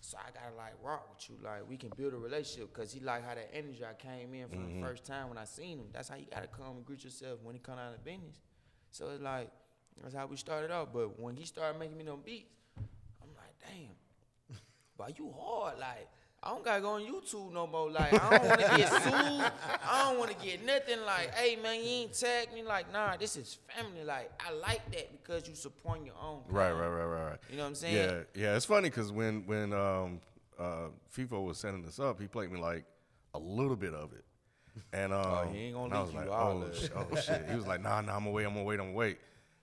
So 0.00 0.16
I 0.18 0.30
gotta 0.30 0.56
like 0.56 0.74
rock 0.82 1.08
with 1.14 1.28
you, 1.28 1.36
like 1.44 1.68
we 1.68 1.76
can 1.76 1.90
build 1.96 2.14
a 2.14 2.16
relationship. 2.16 2.72
Cause 2.72 2.92
he 2.92 3.00
like 3.00 3.26
how 3.26 3.34
that 3.34 3.50
energy 3.52 3.84
I 3.84 3.94
came 3.94 4.32
in 4.34 4.48
from 4.48 4.66
the 4.66 4.72
mm-hmm. 4.72 4.84
first 4.84 5.04
time 5.04 5.28
when 5.28 5.38
I 5.38 5.44
seen 5.44 5.78
him. 5.78 5.86
That's 5.92 6.08
how 6.08 6.16
you 6.16 6.26
gotta 6.32 6.48
come 6.48 6.76
and 6.76 6.86
greet 6.86 7.04
yourself 7.04 7.38
when 7.42 7.54
he 7.54 7.60
come 7.60 7.78
out 7.78 7.94
of 7.94 8.04
business. 8.04 8.36
So 8.90 9.10
it's 9.10 9.22
like 9.22 9.50
that's 10.02 10.14
how 10.14 10.26
we 10.26 10.36
started 10.36 10.70
out. 10.70 10.92
But 10.92 11.20
when 11.20 11.36
he 11.36 11.44
started 11.44 11.78
making 11.78 11.98
me 11.98 12.04
them 12.04 12.20
beats, 12.24 12.50
I'm 12.78 13.28
like, 13.36 13.54
damn, 13.60 14.56
but 14.96 15.18
you 15.18 15.32
hard. 15.38 15.78
Like 15.78 16.08
I 16.42 16.50
don't 16.50 16.64
gotta 16.64 16.80
go 16.80 16.90
on 16.90 17.02
YouTube 17.02 17.52
no 17.52 17.66
more. 17.66 17.90
Like 17.90 18.14
I 18.14 18.38
don't 18.38 18.48
wanna 18.48 18.76
get 18.78 18.88
sued. 19.02 19.12
I 19.12 20.04
don't 20.04 20.18
wanna 20.18 20.34
get 20.42 20.64
nothing. 20.64 21.00
Like, 21.04 21.34
hey 21.34 21.56
man, 21.56 21.76
you 21.80 21.88
ain't 21.88 22.14
tag 22.18 22.52
me. 22.54 22.62
Like, 22.62 22.90
nah, 22.92 23.16
this 23.16 23.36
is 23.36 23.58
family. 23.68 24.04
Like 24.04 24.30
I 24.40 24.52
like 24.52 24.90
that 24.92 25.10
because 25.12 25.46
you 25.48 25.54
supporting 25.54 26.06
your 26.06 26.14
own. 26.22 26.40
Right, 26.48 26.72
right, 26.72 26.88
right, 26.88 27.04
right, 27.04 27.30
right. 27.30 27.38
You 27.50 27.56
know 27.58 27.64
what 27.64 27.68
I'm 27.68 27.74
saying? 27.74 27.94
Yeah, 27.94 28.20
yeah. 28.34 28.56
It's 28.56 28.64
funny 28.64 28.88
because 28.88 29.12
when 29.12 29.46
when 29.46 29.74
um, 29.74 30.20
uh, 30.58 30.88
FIFO 31.14 31.44
was 31.44 31.58
setting 31.58 31.82
this 31.82 31.98
up, 32.00 32.18
he 32.18 32.26
played 32.26 32.50
me 32.50 32.58
like 32.58 32.84
a 33.34 33.38
little 33.38 33.76
bit 33.76 33.92
of 33.92 34.12
it, 34.14 34.24
and 34.94 35.12
um, 35.12 35.20
Oh, 35.26 35.48
he 35.52 35.58
ain't 35.66 35.74
gonna 35.74 35.94
I 35.94 36.00
was 36.00 36.12
you 36.12 36.18
like, 36.20 36.30
all 36.30 36.64
oh, 36.64 36.72
sh- 36.72 36.88
oh 36.96 37.16
shit. 37.20 37.50
He 37.50 37.54
was 37.54 37.66
like, 37.66 37.82
nah, 37.82 38.00
nah, 38.00 38.14
I'm 38.16 38.20
gonna 38.20 38.30
wait, 38.30 38.46
I'm 38.46 38.54
gonna 38.54 38.64
wait, 38.64 38.80
I'm 38.80 38.86
gonna 38.86 38.96
wait, 38.96 39.18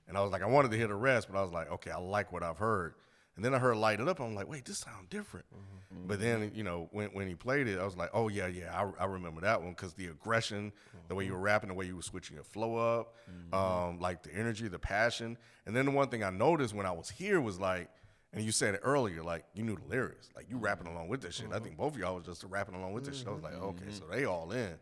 and 0.08 0.16
I 0.16 0.22
was 0.22 0.32
like, 0.32 0.44
I 0.44 0.46
wanted 0.46 0.70
to 0.72 0.78
hear 0.78 0.88
the 0.88 0.96
rest, 0.96 1.28
but 1.32 1.40
I 1.40 1.42
was 1.42 1.52
like, 1.52 1.72
okay, 1.72 1.90
I 1.90 1.98
like 1.98 2.32
what 2.32 2.44
I've 2.44 2.58
heard, 2.60 2.94
and 3.38 3.46
then 3.46 3.54
I 3.54 3.60
heard 3.60 3.78
light 3.78 4.02
it 4.02 4.08
up. 4.10 4.20
I'm 4.20 4.36
like, 4.36 4.50
wait, 4.50 4.66
this 4.66 4.80
sounds 4.80 5.08
different. 5.10 5.46
Mm-hmm. 5.54 6.08
But 6.08 6.20
then 6.20 6.52
you 6.54 6.64
know 6.64 6.90
when 6.92 7.08
when 7.14 7.28
he 7.30 7.36
played 7.36 7.68
it, 7.68 7.80
I 7.80 7.86
was 7.86 7.96
like, 7.96 8.10
oh 8.14 8.28
yeah, 8.28 8.48
yeah, 8.48 8.78
I, 9.00 9.04
I 9.04 9.06
remember 9.06 9.40
that 9.42 9.62
one 9.62 9.72
because 9.72 9.94
the 9.94 10.08
aggression, 10.08 10.74
the 11.08 11.16
way 11.16 11.26
you 11.26 11.32
were 11.34 11.40
rapping, 11.40 11.70
the 11.70 11.76
way 11.76 11.86
you 11.86 11.96
were 11.96 12.02
switching 12.02 12.36
your 12.36 12.44
flow 12.44 12.76
up, 12.76 13.14
Mm-hmm. 13.32 13.54
um, 13.54 14.00
like 14.00 14.24
the 14.24 14.34
energy, 14.34 14.68
the 14.68 14.80
passion, 14.80 15.38
and 15.66 15.74
then 15.76 15.86
the 15.86 15.92
one 15.92 16.10
thing 16.10 16.24
I 16.24 16.30
noticed 16.30 16.74
when 16.74 16.86
I 16.86 16.92
was 16.92 17.10
here 17.10 17.40
was 17.40 17.60
like. 17.60 17.90
And 18.34 18.44
you 18.44 18.52
said 18.52 18.76
it 18.76 18.82
earlier, 18.84 19.24
like 19.24 19.46
you 19.54 19.64
knew 19.64 19.78
the 19.78 19.90
lyrics, 19.90 20.30
like 20.36 20.48
you 20.50 20.58
rapping 20.58 20.86
along 20.86 21.08
with 21.08 21.22
this 21.22 21.36
shit. 21.36 21.48
I 21.54 21.60
think 21.60 21.78
both 21.78 21.94
of 21.94 22.00
y'all 22.00 22.16
was 22.16 22.26
just 22.26 22.44
rapping 22.44 22.76
along 22.76 22.92
with 22.92 23.06
this 23.06 23.20
shit. 23.20 23.28
I 23.28 23.32
was 23.32 23.42
like, 23.42 23.54
okay, 23.56 23.86
so 23.90 24.04
they 24.12 24.26
all 24.26 24.52
in, 24.52 24.74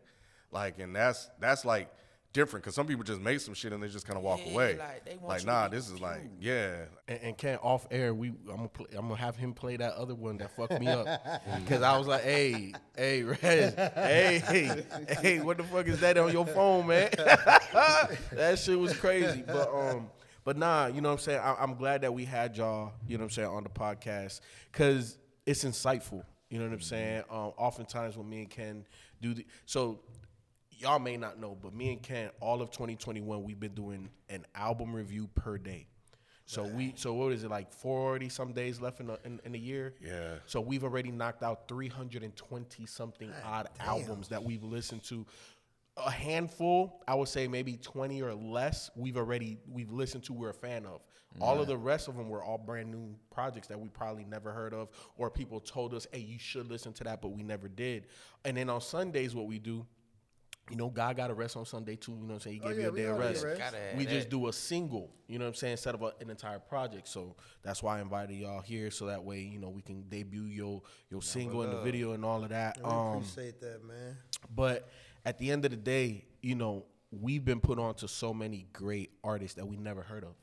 like, 0.50 0.80
and 0.80 0.94
that's 0.94 1.30
that's 1.38 1.64
like 1.64 1.88
different 2.36 2.62
because 2.62 2.74
some 2.74 2.86
people 2.86 3.02
just 3.02 3.20
make 3.20 3.40
some 3.40 3.54
shit 3.54 3.72
and 3.72 3.82
they 3.82 3.88
just 3.88 4.06
kind 4.06 4.16
of 4.18 4.22
walk 4.22 4.40
Yeah, 4.44 4.52
away. 4.52 4.76
like, 4.76 5.04
they 5.04 5.16
want 5.16 5.28
Like, 5.28 5.40
you 5.40 5.46
to 5.46 5.52
nah, 5.52 5.68
this 5.68 5.88
is 5.90 6.00
like, 6.00 6.20
yeah, 6.38 6.84
And, 7.08 7.18
and 7.22 7.38
can't 7.38 7.60
off 7.64 7.86
air. 7.90 8.12
We 8.14 8.28
I'm 8.28 8.56
gonna 8.56 8.68
play, 8.68 8.86
I'm 8.96 9.08
gonna 9.08 9.16
have 9.16 9.36
him 9.36 9.52
play 9.54 9.76
that 9.78 9.94
other 9.94 10.14
one 10.14 10.36
that 10.38 10.54
fucked 10.54 10.78
me 10.78 10.86
up 10.88 11.06
because 11.64 11.82
I 11.82 11.96
was 11.98 12.06
like, 12.06 12.22
hey, 12.22 12.74
hey, 12.96 13.22
Rez, 13.24 13.40
hey, 13.74 14.42
hey, 14.46 14.84
hey, 15.20 15.40
what 15.40 15.56
the 15.56 15.64
fuck 15.64 15.86
is 15.88 15.98
that 16.00 16.18
on 16.18 16.30
your 16.30 16.46
phone, 16.46 16.86
man? 16.86 17.08
that 17.16 18.58
shit 18.58 18.78
was 18.78 18.92
crazy. 18.94 19.42
But 19.46 19.68
um, 19.74 20.08
but 20.44 20.56
nah, 20.56 20.86
you 20.86 21.00
know 21.00 21.08
what 21.08 21.14
I'm 21.14 21.18
saying. 21.20 21.40
I, 21.40 21.54
I'm 21.58 21.74
glad 21.74 22.02
that 22.02 22.12
we 22.14 22.24
had 22.24 22.56
y'all. 22.56 22.92
You 23.08 23.16
know 23.18 23.22
what 23.22 23.26
I'm 23.26 23.30
saying 23.30 23.48
on 23.48 23.62
the 23.64 23.70
podcast 23.70 24.40
because 24.70 25.18
it's 25.44 25.64
insightful. 25.64 26.22
You 26.50 26.58
know 26.58 26.66
what 26.66 26.74
I'm 26.74 26.80
saying. 26.80 27.24
Um, 27.30 27.52
oftentimes 27.56 28.16
when 28.16 28.28
me 28.28 28.40
and 28.40 28.50
Ken 28.50 28.84
do 29.20 29.34
the 29.34 29.44
so 29.64 30.00
y'all 30.78 30.98
may 30.98 31.16
not 31.16 31.38
know, 31.40 31.56
but 31.60 31.74
me 31.74 31.92
and 31.92 32.02
Ken, 32.02 32.30
all 32.40 32.62
of 32.62 32.70
2021, 32.70 33.42
we've 33.42 33.60
been 33.60 33.74
doing 33.74 34.08
an 34.28 34.44
album 34.54 34.94
review 34.94 35.28
per 35.34 35.58
day. 35.58 35.86
So 36.48 36.62
we, 36.62 36.92
so 36.94 37.12
what 37.12 37.32
is 37.32 37.42
it 37.42 37.50
like 37.50 37.72
40 37.72 38.28
some 38.28 38.52
days 38.52 38.80
left 38.80 39.00
in 39.00 39.08
the 39.08 39.18
in, 39.24 39.40
in 39.44 39.52
the 39.52 39.58
year? 39.58 39.94
Yeah. 40.00 40.36
So 40.46 40.60
we've 40.60 40.84
already 40.84 41.10
knocked 41.10 41.42
out 41.42 41.66
320 41.66 42.86
something 42.86 43.32
odd 43.44 43.68
albums 43.80 44.28
that 44.28 44.42
we've 44.42 44.62
listened 44.62 45.02
to. 45.04 45.26
A 45.96 46.10
handful, 46.10 47.02
I 47.08 47.14
would 47.16 47.28
say 47.28 47.48
maybe 47.48 47.76
20 47.78 48.22
or 48.22 48.34
less. 48.34 48.90
We've 48.94 49.16
already 49.16 49.58
we've 49.68 49.90
listened 49.90 50.22
to. 50.24 50.34
We're 50.34 50.50
a 50.50 50.54
fan 50.54 50.86
of. 50.86 51.00
All 51.40 51.60
of 51.60 51.66
the 51.66 51.76
rest 51.76 52.06
of 52.08 52.16
them 52.16 52.28
were 52.28 52.42
all 52.42 52.58
brand 52.58 52.90
new 52.90 53.14
projects 53.30 53.66
that 53.68 53.78
we 53.78 53.88
probably 53.88 54.24
never 54.24 54.52
heard 54.52 54.72
of, 54.72 54.88
or 55.16 55.30
people 55.30 55.58
told 55.60 55.94
us, 55.94 56.06
"Hey, 56.12 56.20
you 56.20 56.38
should 56.38 56.70
listen 56.70 56.92
to 56.94 57.04
that," 57.04 57.20
but 57.20 57.28
we 57.28 57.42
never 57.42 57.68
did. 57.68 58.06
And 58.44 58.56
then 58.56 58.70
on 58.70 58.80
Sundays, 58.80 59.34
what 59.34 59.46
we 59.46 59.58
do, 59.58 59.86
you 60.70 60.76
know, 60.76 60.88
God 60.90 61.16
got 61.16 61.30
a 61.30 61.34
rest 61.34 61.56
on 61.56 61.64
Sunday 61.64 61.96
too. 61.96 62.12
You 62.12 62.18
know 62.18 62.26
what 62.26 62.34
I'm 62.34 62.40
saying? 62.40 62.56
He 62.56 62.62
Oh, 62.64 62.68
gave 62.70 62.78
yeah, 62.78 62.82
you 62.86 62.92
a 62.92 62.96
day 62.96 63.04
of 63.04 63.18
rest. 63.18 63.44
rest. 63.44 63.58
Gotta 63.60 63.76
We 63.96 64.04
that. 64.04 64.10
just 64.10 64.28
do 64.30 64.48
a 64.48 64.52
single, 64.52 65.10
you 65.28 65.38
know 65.38 65.44
what 65.44 65.50
I'm 65.50 65.54
saying, 65.54 65.72
instead 65.72 65.94
of 65.94 66.02
a, 66.02 66.12
an 66.20 66.28
entire 66.30 66.58
project. 66.58 67.06
So 67.08 67.36
that's 67.62 67.82
why 67.82 67.98
I 67.98 68.00
invited 68.00 68.34
y'all 68.36 68.60
here, 68.60 68.90
so 68.90 69.06
that 69.06 69.22
way, 69.22 69.40
you 69.40 69.58
know, 69.58 69.68
we 69.70 69.82
can 69.82 70.02
debut 70.08 70.44
your 70.46 70.82
your 71.10 71.22
single 71.22 71.62
and 71.62 71.72
the 71.72 71.80
video 71.82 72.12
and 72.12 72.24
all 72.24 72.42
of 72.42 72.50
that. 72.50 72.78
We 72.78 72.84
Um, 72.90 73.18
appreciate 73.18 73.60
that, 73.60 73.84
man. 73.84 74.16
but 74.54 74.88
at 75.24 75.38
the 75.38 75.50
end 75.50 75.64
of 75.64 75.70
the 75.70 75.76
day, 75.76 76.24
you 76.42 76.54
know, 76.56 76.84
we've 77.12 77.44
been 77.44 77.60
put 77.60 77.78
on 77.78 77.94
to 77.96 78.08
so 78.08 78.34
many 78.34 78.66
great 78.72 79.10
artists 79.22 79.54
that 79.56 79.66
we 79.66 79.76
never 79.76 80.02
heard 80.02 80.24
of. 80.24 80.34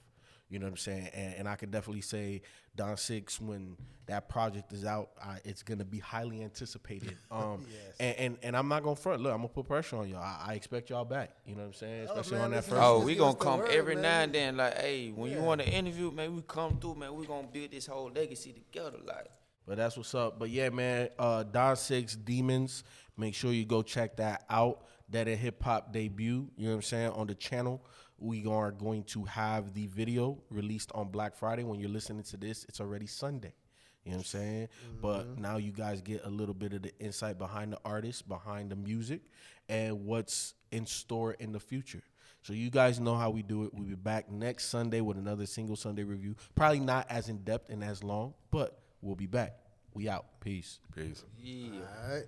You 0.54 0.60
know 0.60 0.68
what 0.68 0.74
I'm 0.74 0.78
saying? 0.78 1.10
And, 1.16 1.34
and 1.40 1.50
I 1.50 1.56
can 1.56 1.72
definitely 1.72 2.02
say 2.02 2.44
Don 2.76 2.96
Six, 2.96 3.42
when 3.42 3.76
that 4.06 4.30
project 4.30 4.72
is 4.72 4.86
out, 4.86 5.10
uh, 5.20 5.38
it's 5.44 5.64
gonna 5.64 5.84
be 5.84 5.98
highly 5.98 6.44
anticipated. 6.44 7.18
Um, 7.32 7.66
and, 8.00 8.16
and 8.18 8.38
and 8.44 8.56
I'm 8.56 8.68
not 8.68 8.84
gonna 8.84 8.96
front. 8.96 9.24
Look, 9.24 9.32
I'm 9.32 9.40
gonna 9.40 9.48
put 9.48 9.66
pressure 9.68 9.96
on 9.98 10.08
y'all. 10.08 10.22
I, 10.22 10.50
I 10.50 10.54
expect 10.54 10.92
y'all 10.92 11.06
back. 11.06 11.32
You 11.48 11.56
know 11.56 11.62
what 11.62 11.68
I'm 11.70 11.74
saying? 11.74 12.08
Oh, 12.08 12.12
Especially 12.12 12.38
man, 12.38 12.46
on 12.46 12.52
that 12.52 12.66
first. 12.66 12.82
Oh, 12.84 13.00
we 13.00 13.14
give 13.14 13.22
gonna 13.22 13.36
come 13.36 13.60
word, 13.62 13.72
every 13.72 13.96
man. 13.96 14.04
now 14.04 14.20
and 14.22 14.34
then. 14.36 14.58
Like, 14.58 14.78
hey, 14.78 15.10
when 15.10 15.32
you 15.32 15.42
want 15.42 15.62
to 15.62 15.68
interview, 15.68 16.12
man, 16.12 16.36
we 16.36 16.44
come 16.48 16.78
through, 16.80 16.94
man. 16.96 17.16
We 17.16 17.26
gonna 17.26 17.48
build 17.52 17.72
this 17.72 17.88
whole 17.88 18.12
legacy 18.14 18.54
together. 18.54 18.98
Like, 19.04 19.26
But 19.66 19.78
that's 19.78 19.98
what's 19.98 20.14
up. 20.14 20.38
But 20.38 20.52
yeah, 20.52 20.70
man, 20.70 21.10
uh 21.18 21.42
Don 21.42 21.76
Six 21.76 22.16
Demons. 22.16 22.84
Make 23.18 23.34
sure 23.34 23.52
you 23.52 23.66
go 23.66 23.82
check 23.82 24.18
that 24.18 24.44
out. 24.52 24.86
That 25.10 25.28
a 25.28 25.36
hip 25.36 25.64
hop 25.64 25.92
debut. 25.92 26.52
You 26.56 26.66
know 26.66 26.70
what 26.72 26.76
I'm 26.76 26.82
saying? 26.84 27.10
On 27.14 27.26
the 27.26 27.36
channel. 27.36 27.84
We 28.24 28.46
are 28.46 28.72
going 28.72 29.04
to 29.08 29.26
have 29.26 29.74
the 29.74 29.88
video 29.88 30.38
released 30.50 30.94
on 30.96 31.10
Black 31.10 31.36
Friday. 31.36 31.66
When 31.66 31.78
you're 31.78 31.90
listening 31.90 32.24
to 32.24 32.38
this, 32.38 32.66
it's 32.70 32.80
already 32.80 33.06
Sunday. 33.06 33.54
You 34.06 34.12
know 34.12 34.18
what 34.18 34.22
I'm 34.22 34.26
saying? 34.26 34.68
But 35.02 35.24
mm-hmm. 35.24 35.42
now 35.42 35.58
you 35.58 35.74
guys 35.74 36.00
get 36.00 36.22
a 36.24 36.30
little 36.30 36.54
bit 36.54 36.72
of 36.72 36.84
the 36.84 36.98
insight 37.00 37.38
behind 37.38 37.74
the 37.74 37.80
artist, 37.84 38.30
behind 38.30 38.72
the 38.72 38.78
music, 38.78 39.24
and 39.68 40.06
what's 40.06 40.54
in 40.72 40.86
store 40.86 41.34
in 41.34 41.52
the 41.52 41.60
future. 41.60 42.02
So 42.44 42.54
you 42.54 42.70
guys 42.70 42.98
know 42.98 43.16
how 43.16 43.30
we 43.30 43.44
do 43.44 43.66
it. 43.66 43.74
We'll 43.74 43.90
be 43.90 43.96
back 43.96 44.32
next 44.32 44.70
Sunday 44.70 45.02
with 45.02 45.18
another 45.18 45.46
single 45.46 45.76
Sunday 45.76 46.04
review. 46.06 46.38
Probably 46.56 46.80
not 46.80 47.08
as 47.10 47.28
in 47.28 47.40
depth 47.40 47.70
and 47.70 47.84
as 47.84 48.06
long, 48.06 48.36
but 48.52 48.80
we'll 49.02 49.18
be 49.18 49.28
back. 49.28 49.58
We 49.94 50.08
out. 50.08 50.40
Peace. 50.40 50.80
peace. 50.96 51.26
yeah. 51.38 51.82
All 52.06 52.16
right. 52.16 52.26